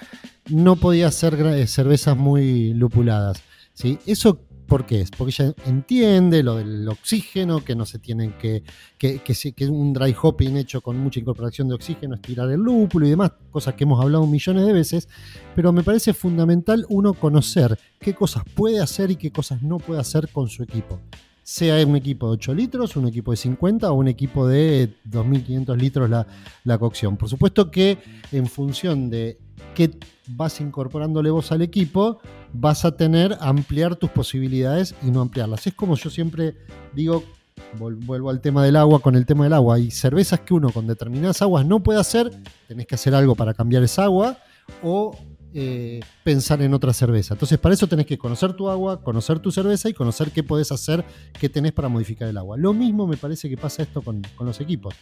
[0.50, 3.42] no podía hacer eh, cervezas muy lupuladas.
[3.74, 3.98] ¿sí?
[4.06, 5.04] Eso ¿Por qué?
[5.18, 8.62] Porque ella entiende lo del oxígeno, que no se tienen que,
[9.00, 13.08] que, que, un dry hopping hecho con mucha incorporación de oxígeno es tirar el lúpulo
[13.08, 15.10] y demás, cosas que hemos hablado millones de veces,
[15.56, 20.02] pero me parece fundamental uno conocer qué cosas puede hacer y qué cosas no puede
[20.02, 21.00] hacer con su equipo.
[21.42, 25.78] Sea un equipo de 8 litros, un equipo de 50 o un equipo de 2500
[25.80, 26.28] litros la,
[26.64, 27.18] la cocción.
[27.18, 27.98] Por supuesto que
[28.32, 29.40] en función de
[29.74, 29.90] qué
[30.28, 32.20] vas incorporándole vos al equipo,
[32.54, 35.68] vas a tener ampliar tus posibilidades y no ampliarlas.
[35.68, 36.56] Es como yo siempre
[36.94, 37.24] digo,
[37.78, 39.76] vuelvo al tema del agua con el tema del agua.
[39.76, 42.32] Hay cervezas que uno con determinadas aguas no puede hacer,
[42.68, 44.38] tenés que hacer algo para cambiar esa agua
[44.84, 45.18] o
[45.52, 47.34] eh, pensar en otra cerveza.
[47.34, 50.72] Entonces, para eso tenés que conocer tu agua, conocer tu cerveza y conocer qué podés
[50.72, 51.04] hacer,
[51.40, 52.56] qué tenés para modificar el agua.
[52.58, 54.94] Lo mismo me parece que pasa esto con, los equipos.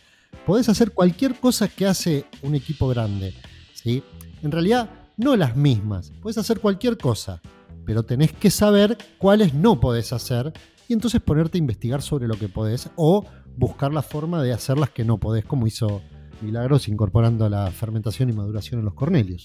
[0.45, 3.33] Podés hacer cualquier cosa que hace un equipo grande.
[3.73, 4.01] ¿sí?
[4.41, 6.13] En realidad, no las mismas.
[6.21, 7.41] Puedes hacer cualquier cosa,
[7.85, 10.53] pero tenés que saber cuáles no podés hacer
[10.87, 13.25] y entonces ponerte a investigar sobre lo que podés o
[13.57, 16.01] buscar la forma de hacer las que no podés, como hizo
[16.41, 19.41] Milagros incorporando la fermentación y maduración en los cornelios.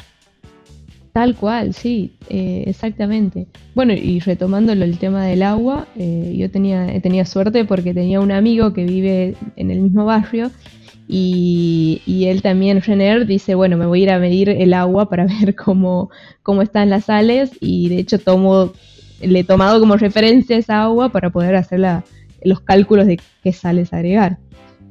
[1.12, 3.46] Tal cual, sí, eh, exactamente.
[3.74, 8.32] Bueno, y retomándolo el tema del agua, eh, yo tenía, tenía suerte porque tenía un
[8.32, 10.50] amigo que vive en el mismo barrio
[11.14, 15.26] y, él también, Renner, dice, bueno, me voy a ir a medir el agua para
[15.40, 16.10] ver cómo,
[16.42, 18.72] cómo están las sales y de hecho tomo,
[19.20, 21.80] le he tomado como referencia esa agua para poder hacer
[22.42, 24.38] los cálculos de qué sales agregar.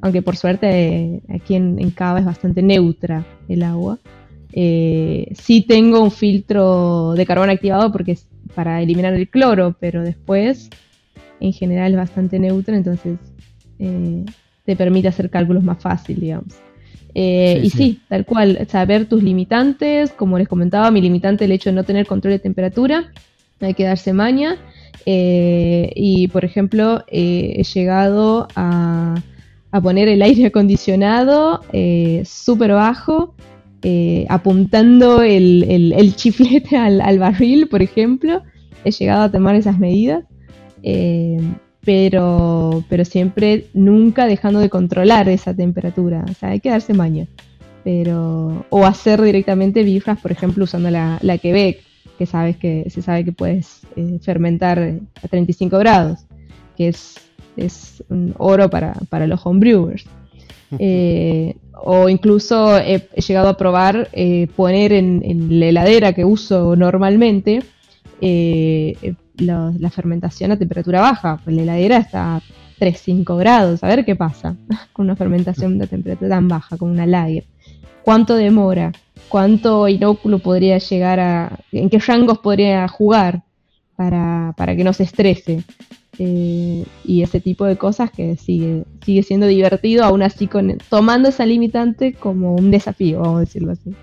[0.02, 3.98] Aunque por suerte aquí en, Cava es bastante neutra el agua.
[4.54, 10.04] Eh, sí tengo un filtro de carbón activado porque es para eliminar el cloro, pero
[10.04, 10.70] después
[11.40, 13.18] en general es bastante neutra, entonces
[13.80, 14.24] eh,
[14.66, 16.54] te permite hacer cálculos más fácil, digamos.
[17.14, 18.00] Eh, y sí.
[18.08, 22.06] tal cual, saber tus limitantes, como les comentaba, mi limitante el hecho de no tener
[22.06, 23.12] control de temperatura,
[23.60, 24.58] hay que darse maña.
[25.06, 29.22] Eh, y por ejemplo, eh, he llegado a,
[29.82, 31.62] poner el aire acondicionado
[32.24, 33.36] súper bajo,
[34.30, 38.44] apuntando el, chiflete al, al, barril, por ejemplo.
[38.84, 40.24] He llegado a tomar esas medidas
[41.84, 46.26] pero, pero siempre nunca dejando de controlar esa temperatura.
[46.30, 47.28] O sea, hay que darse maña.
[47.84, 51.82] Pero, o hacer directamente bifras, por ejemplo, usando la, la Quebec,
[52.20, 56.20] que sabes que se sabe que puedes eh, fermentar a 35 grados,
[56.78, 57.16] que es,
[57.58, 60.06] es un oro para, para los homebrewers.
[60.80, 67.62] Eh, o incluso he, llegado a probar eh, poner en, la heladera que uso normalmente
[69.42, 71.40] la, fermentación a temperatura baja.
[71.44, 72.42] Pues la heladera está a
[72.80, 73.84] 3-5 grados.
[73.84, 74.56] A ver qué pasa
[74.94, 77.46] con una fermentación de temperatura tan baja, con una lager.
[78.04, 78.92] ¿Cuánto demora?
[79.30, 81.60] ¿Cuánto inóculo podría llegar a...
[81.72, 83.44] ¿En qué rangos podría jugar
[83.96, 85.64] para, que no se estrese?
[86.18, 91.30] Eh, y ese tipo de cosas que sigue, sigue siendo divertido, aún así con, tomando
[91.30, 93.96] esa limitante como un desafío, vamos a decirlo así.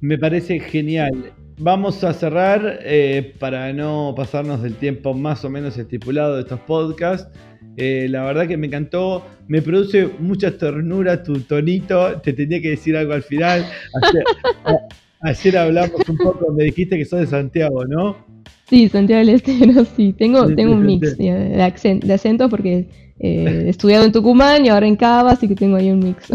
[0.00, 1.32] Me parece genial.
[1.58, 6.60] Vamos a cerrar eh, para no pasarnos del tiempo más o menos estipulado de estos
[6.60, 7.30] podcasts.
[7.78, 9.24] Eh, la verdad que me encantó.
[9.48, 12.20] Me produce mucha ternura tu tonito.
[12.20, 13.64] Te tenía que decir algo al final.
[15.22, 18.16] Ayer, hablamos un poco, me dijiste que sos de Santiago, ¿no?
[18.68, 20.12] Sí, Santiago del Estero, sí.
[20.12, 22.86] Tengo, tengo un mix de, acentos porque
[23.18, 26.28] eh, he estudiado en Tucumán y ahora en Cava, así que tengo ahí un mix.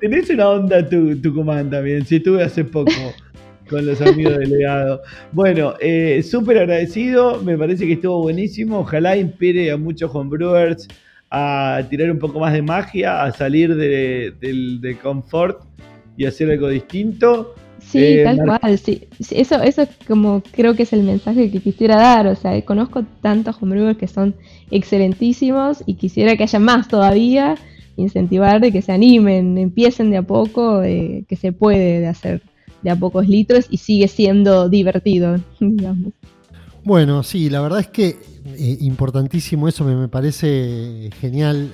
[0.00, 2.90] Tenés, una onda tu, Tucumán también, sí, tuve hace poco
[3.74, 5.02] con los amigos del legado.
[5.32, 8.78] Bueno, eh, súper agradecido, me parece que estuvo buenísimo.
[8.78, 10.86] Ojalá inspire a muchos homebrewers
[11.28, 15.62] a tirar un poco más de magia, a salir de, del confort
[16.16, 17.56] y hacer algo distinto.
[17.80, 19.08] Sí, eh, tal cual, sí.
[19.30, 22.28] Eso, eso como creo que es el mensaje que quisiera dar.
[22.28, 24.36] O sea, conozco tantos homebrewers que son
[24.70, 27.56] excelentísimos y quisiera que haya más todavía,
[27.96, 32.40] incentivar de que se animen, empiecen de a poco, eh, que se puede de hacer
[32.84, 36.12] de a pocos litros y sigue siendo divertido, digamos.
[36.84, 41.72] Bueno, sí, la verdad es que eh, importantísimo eso, me, parece genial.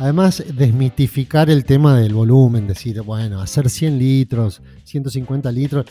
[0.00, 5.86] además, desmitificar el tema del volumen, decir, bueno, hacer 100 litros, 150 litros,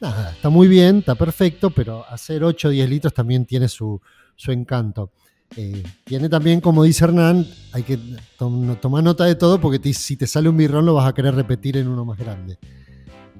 [0.00, 4.00] nada, está muy bien, está perfecto, pero hacer 8 o 10 litros también tiene su,
[4.46, 5.10] encanto.
[5.56, 7.98] Eh, tiene también, como dice Hernán, hay que
[8.38, 11.76] tomar nota de todo porque si te sale un birrón lo vas a querer repetir
[11.76, 12.58] en uno más grande.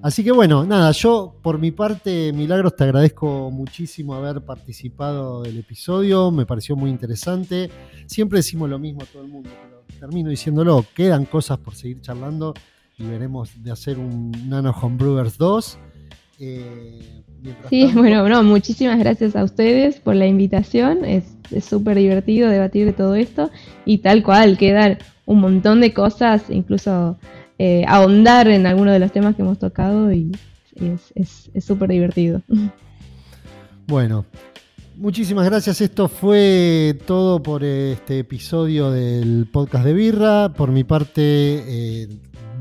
[0.03, 5.59] Así que bueno, nada, yo por mi parte, Milagros, te agradezco muchísimo haber participado del
[5.59, 7.71] episodio, me pareció muy interesante.
[8.07, 12.01] Siempre decimos lo mismo a todo el mundo, pero termino diciéndolo, quedan cosas por seguir
[12.01, 12.53] charlando
[12.99, 15.79] y veremos de hacer un Nano Homebrewers 2.
[16.41, 17.23] Eh,
[17.71, 22.93] sí, bueno, no, muchísimas gracias a ustedes por la invitación, es súper divertido debatir de
[22.93, 23.53] todo esto
[23.85, 27.17] y tal cual, quedan un montón de cosas, incluso
[27.65, 30.33] eh, ahondar en alguno de los temas que hemos tocado y
[31.15, 32.43] es súper divertido.
[33.87, 34.27] Bueno,
[34.97, 35.81] muchísimas gracias.
[35.81, 40.53] Esto fue todo por este episodio del podcast de Birra.
[40.53, 42.09] Por mi parte, eh,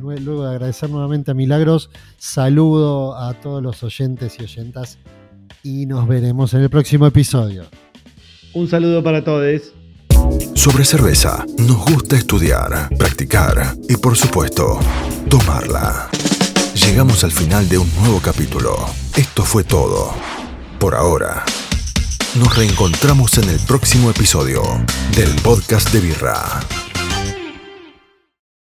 [0.02, 5.00] luego de agradecer nuevamente a Milagros, saludo a todos los oyentes y oyentas
[5.64, 7.64] y nos veremos en el próximo episodio.
[8.54, 9.74] Un saludo para todos.
[10.62, 14.80] Sobre cerveza, nos gusta estudiar, practicar y por supuesto,
[15.28, 16.08] tomarla.
[16.76, 18.76] Llegamos al final de un nuevo capítulo.
[19.16, 20.14] Esto fue todo.
[20.78, 21.44] Por ahora.
[22.36, 24.62] Nos reencontramos en el próximo episodio
[25.16, 26.60] del podcast de Birra.